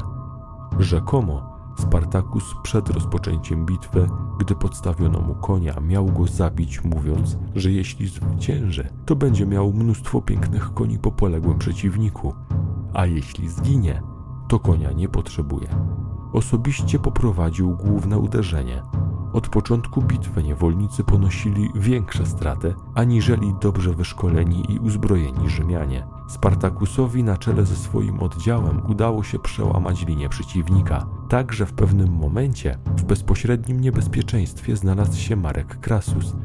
Rzekomo 0.78 1.58
Spartakus 1.78 2.54
przed 2.62 2.90
rozpoczęciem 2.90 3.66
bitwy, 3.66 4.08
gdy 4.38 4.54
podstawiono 4.54 5.20
mu 5.20 5.34
konia, 5.34 5.80
miał 5.80 6.06
go 6.06 6.26
zabić, 6.26 6.84
mówiąc, 6.84 7.36
że 7.54 7.72
jeśli 7.72 8.08
zwycięży, 8.08 8.88
to 9.06 9.16
będzie 9.16 9.46
miał 9.46 9.72
mnóstwo 9.72 10.22
pięknych 10.22 10.74
koni 10.74 10.98
po 10.98 11.12
poległym 11.12 11.58
przeciwniku, 11.58 12.34
a 12.94 13.06
jeśli 13.06 13.48
zginie, 13.48 14.02
to 14.48 14.58
konia 14.58 14.92
nie 14.92 15.08
potrzebuje. 15.08 15.68
Osobiście 16.32 16.98
poprowadził 16.98 17.76
główne 17.76 18.18
uderzenie. 18.18 18.82
Od 19.32 19.48
początku 19.48 20.02
bitwy 20.02 20.42
niewolnicy 20.42 21.04
ponosili 21.04 21.70
większe 21.74 22.26
straty 22.26 22.74
aniżeli 22.94 23.54
dobrze 23.60 23.94
wyszkoleni 23.94 24.72
i 24.72 24.78
uzbrojeni 24.78 25.48
Rzymianie. 25.48 26.06
Spartakusowi 26.28 27.24
na 27.24 27.36
czele 27.36 27.66
ze 27.66 27.76
swoim 27.76 28.20
oddziałem 28.20 28.90
udało 28.90 29.22
się 29.22 29.38
przełamać 29.38 30.06
linię 30.06 30.28
przeciwnika, 30.28 31.06
tak 31.28 31.52
że 31.52 31.66
w 31.66 31.72
pewnym 31.72 32.12
momencie 32.12 32.78
w 32.96 33.04
bezpośrednim 33.04 33.80
niebezpieczeństwie 33.80 34.76
znalazł 34.76 35.18
się 35.18 35.36
Marek 35.36 35.80
Krasus. 35.80 36.36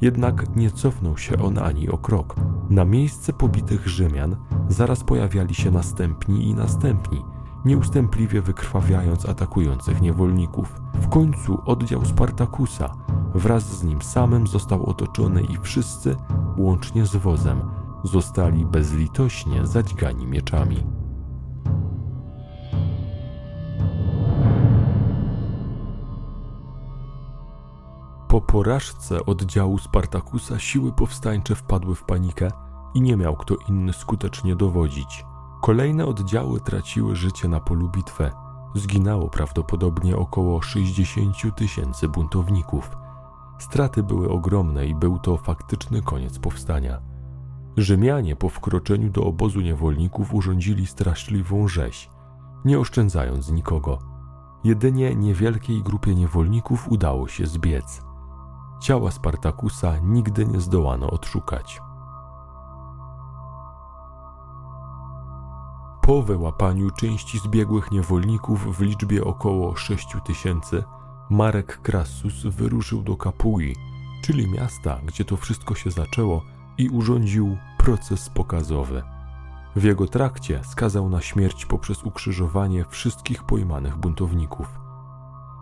Jednak 0.00 0.56
nie 0.56 0.70
cofnął 0.70 1.18
się 1.18 1.42
on 1.42 1.58
ani 1.58 1.88
o 1.88 1.98
krok. 1.98 2.36
Na 2.70 2.84
miejsce 2.84 3.32
pobitych 3.32 3.88
Rzymian 3.88 4.36
zaraz 4.68 5.04
pojawiali 5.04 5.54
się 5.54 5.70
następni 5.70 6.48
i 6.48 6.54
następni, 6.54 7.24
nieustępliwie 7.64 8.42
wykrwawiając 8.42 9.26
atakujących 9.26 10.00
niewolników. 10.00 10.80
W 10.94 11.08
końcu 11.08 11.58
oddział 11.64 12.04
Spartakusa 12.04 12.96
wraz 13.34 13.78
z 13.78 13.84
nim 13.84 14.02
samym 14.02 14.46
został 14.46 14.86
otoczony 14.86 15.42
i 15.42 15.58
wszyscy, 15.58 16.16
łącznie 16.56 17.06
z 17.06 17.16
wozem, 17.16 17.60
zostali 18.04 18.66
bezlitośnie 18.66 19.66
zadźgani 19.66 20.26
mieczami. 20.26 20.84
Po 28.28 28.40
porażce 28.40 29.26
oddziału 29.26 29.78
Spartakusa 29.78 30.58
siły 30.58 30.92
powstańcze 30.92 31.54
wpadły 31.54 31.94
w 31.94 32.04
panikę 32.04 32.50
i 32.94 33.00
nie 33.00 33.16
miał 33.16 33.36
kto 33.36 33.54
inny 33.68 33.92
skutecznie 33.92 34.56
dowodzić. 34.56 35.24
Kolejne 35.60 36.06
oddziały 36.06 36.60
traciły 36.60 37.16
życie 37.16 37.48
na 37.48 37.60
polu 37.60 37.88
bitwy. 37.88 38.30
Zginęło 38.74 39.28
prawdopodobnie 39.28 40.16
około 40.16 40.62
60 40.62 41.56
tysięcy 41.56 42.08
buntowników. 42.08 42.96
Straty 43.58 44.02
były 44.02 44.30
ogromne 44.30 44.86
i 44.86 44.94
był 44.94 45.18
to 45.18 45.36
faktyczny 45.36 46.02
koniec 46.02 46.38
powstania. 46.38 47.00
Rzymianie 47.76 48.36
po 48.36 48.48
wkroczeniu 48.48 49.10
do 49.10 49.24
obozu 49.24 49.60
niewolników 49.60 50.34
urządzili 50.34 50.86
straszliwą 50.86 51.68
rzeź, 51.68 52.10
nie 52.64 52.78
oszczędzając 52.78 53.50
nikogo. 53.50 53.98
Jedynie 54.64 55.14
niewielkiej 55.14 55.82
grupie 55.82 56.14
niewolników 56.14 56.88
udało 56.88 57.28
się 57.28 57.46
zbiec. 57.46 58.02
Ciała 58.80 59.10
Spartakusa 59.10 59.98
nigdy 59.98 60.46
nie 60.46 60.60
zdołano 60.60 61.10
odszukać. 61.10 61.80
Po 66.06 66.22
wyłapaniu 66.22 66.90
części 66.90 67.38
zbiegłych 67.38 67.90
niewolników 67.90 68.76
w 68.76 68.80
liczbie 68.80 69.24
około 69.24 69.76
6 69.76 70.08
tysięcy, 70.24 70.84
Marek 71.30 71.80
Crassus 71.82 72.42
wyruszył 72.42 73.02
do 73.02 73.16
Kapui, 73.16 73.76
czyli 74.22 74.50
miasta, 74.50 75.00
gdzie 75.06 75.24
to 75.24 75.36
wszystko 75.36 75.74
się 75.74 75.90
zaczęło, 75.90 76.42
i 76.78 76.88
urządził 76.88 77.56
proces 77.78 78.30
pokazowy. 78.30 79.02
W 79.76 79.84
jego 79.84 80.06
trakcie 80.06 80.60
skazał 80.64 81.08
na 81.08 81.20
śmierć 81.20 81.66
poprzez 81.66 82.04
ukrzyżowanie 82.04 82.84
wszystkich 82.88 83.44
pojmanych 83.44 83.96
buntowników. 83.96 84.80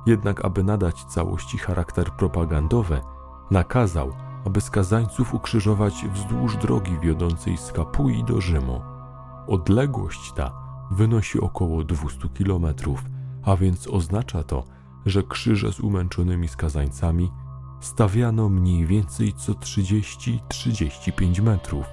Jednak, 0.06 0.44
aby 0.44 0.64
nadać 0.64 1.04
całości 1.04 1.58
charakter 1.58 2.10
propagandowy, 2.12 3.00
nakazał, 3.50 4.12
aby 4.46 4.60
skazańców 4.60 5.34
ukrzyżować 5.34 5.94
wzdłuż 6.12 6.56
drogi 6.56 6.98
wiodącej 7.02 7.56
z 7.56 7.72
Kapui 7.72 8.24
do 8.24 8.40
Rzymu. 8.40 8.93
Odległość 9.46 10.32
ta 10.32 10.52
wynosi 10.90 11.40
około 11.40 11.84
200 11.84 12.28
kilometrów, 12.28 13.04
a 13.42 13.56
więc 13.56 13.88
oznacza 13.88 14.42
to, 14.42 14.64
że 15.06 15.22
krzyże 15.22 15.72
z 15.72 15.80
umęczonymi 15.80 16.48
skazańcami 16.48 17.30
stawiano 17.80 18.48
mniej 18.48 18.86
więcej 18.86 19.32
co 19.32 19.52
30-35 19.52 21.42
metrów. 21.42 21.86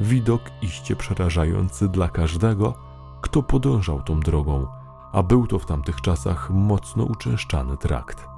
Widok 0.00 0.42
iście 0.62 0.96
przerażający 0.96 1.88
dla 1.88 2.08
każdego, 2.08 2.74
kto 3.20 3.42
podążał 3.42 4.02
tą 4.02 4.20
drogą, 4.20 4.66
a 5.12 5.22
był 5.22 5.46
to 5.46 5.58
w 5.58 5.66
tamtych 5.66 6.00
czasach 6.00 6.50
mocno 6.50 7.04
uczęszczany 7.04 7.76
trakt. 7.76 8.28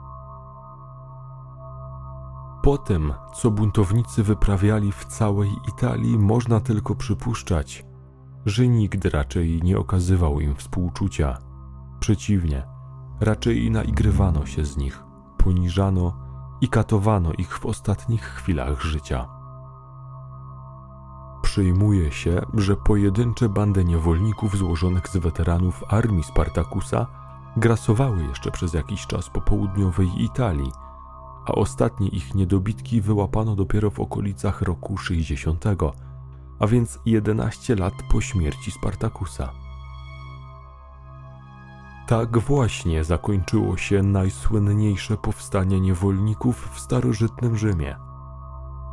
Po 2.63 2.79
tym, 2.79 3.13
co 3.35 3.51
buntownicy 3.51 4.23
wyprawiali 4.23 4.93
w 4.93 5.05
całej 5.05 5.51
Italii, 5.69 6.19
można 6.19 6.61
tylko 6.61 6.95
przypuszczać, 6.95 7.85
że 8.47 8.69
nikt 8.69 9.05
raczej 9.05 9.63
nie 9.63 9.79
okazywał 9.79 10.41
im 10.41 10.55
współczucia. 10.55 11.39
Przeciwnie, 12.01 12.63
raczej 13.21 13.71
naigrywano 13.71 14.47
się 14.47 14.65
z 14.65 14.77
nich, 14.77 15.03
poniżano 15.39 16.13
i 16.61 16.69
katowano 16.69 17.33
ich 17.33 17.59
w 17.59 17.67
ostatnich 17.67 18.23
chwilach 18.23 18.83
życia. 18.83 19.29
Przyjmuje 21.43 22.13
się, 22.13 22.41
że 22.55 22.77
pojedyncze 22.77 23.49
bandy 23.49 23.85
niewolników 23.85 24.57
złożonych 24.57 25.09
z 25.09 25.17
weteranów 25.17 25.85
armii 25.89 26.25
Spartakusa 26.25 27.07
grasowały 27.57 28.23
jeszcze 28.23 28.51
przez 28.51 28.75
jakiś 28.75 29.07
czas 29.07 29.31
po 29.31 29.41
południowej 29.41 30.09
Italii, 30.17 30.73
a 31.47 31.53
ostatnie 31.53 32.09
ich 32.09 32.35
niedobitki 32.35 33.01
wyłapano 33.01 33.57
dopiero 33.57 33.91
w 33.91 34.01
okolicach 34.01 34.63
roku 34.63 34.97
60 34.97 35.65
a 36.61 36.67
więc 36.67 36.99
11 37.07 37.77
lat 37.77 37.95
po 38.11 38.21
śmierci 38.21 38.71
Spartakusa. 38.71 39.53
Tak 42.07 42.39
właśnie 42.39 43.05
zakończyło 43.05 43.77
się 43.77 44.03
najsłynniejsze 44.03 45.17
powstanie 45.17 45.81
niewolników 45.81 46.71
w 46.73 46.81
starożytnym 46.81 47.57
Rzymie. 47.57 47.97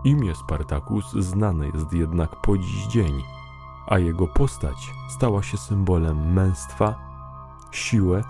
Imię 0.03 0.36
Spartakus 0.36 1.13
znane 1.13 1.68
jest 1.68 1.93
jednak 1.93 2.41
po 2.41 2.57
dziś 2.57 2.88
dzień, 2.88 3.24
a 3.88 3.99
jego 3.99 4.28
postać 4.28 4.93
stała 5.09 5.43
się 5.43 5.57
symbolem 5.57 6.34
męstwa, 6.34 6.95
siły 7.72 8.24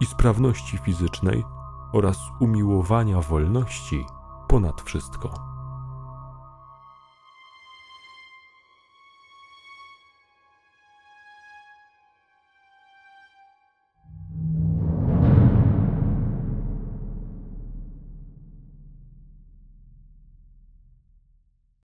i 0.00 0.06
sprawności 0.06 0.78
fizycznej 0.78 1.44
oraz 1.92 2.18
umiłowania 2.40 3.20
wolności 3.20 4.06
ponad 4.48 4.82
wszystko. 4.82 5.55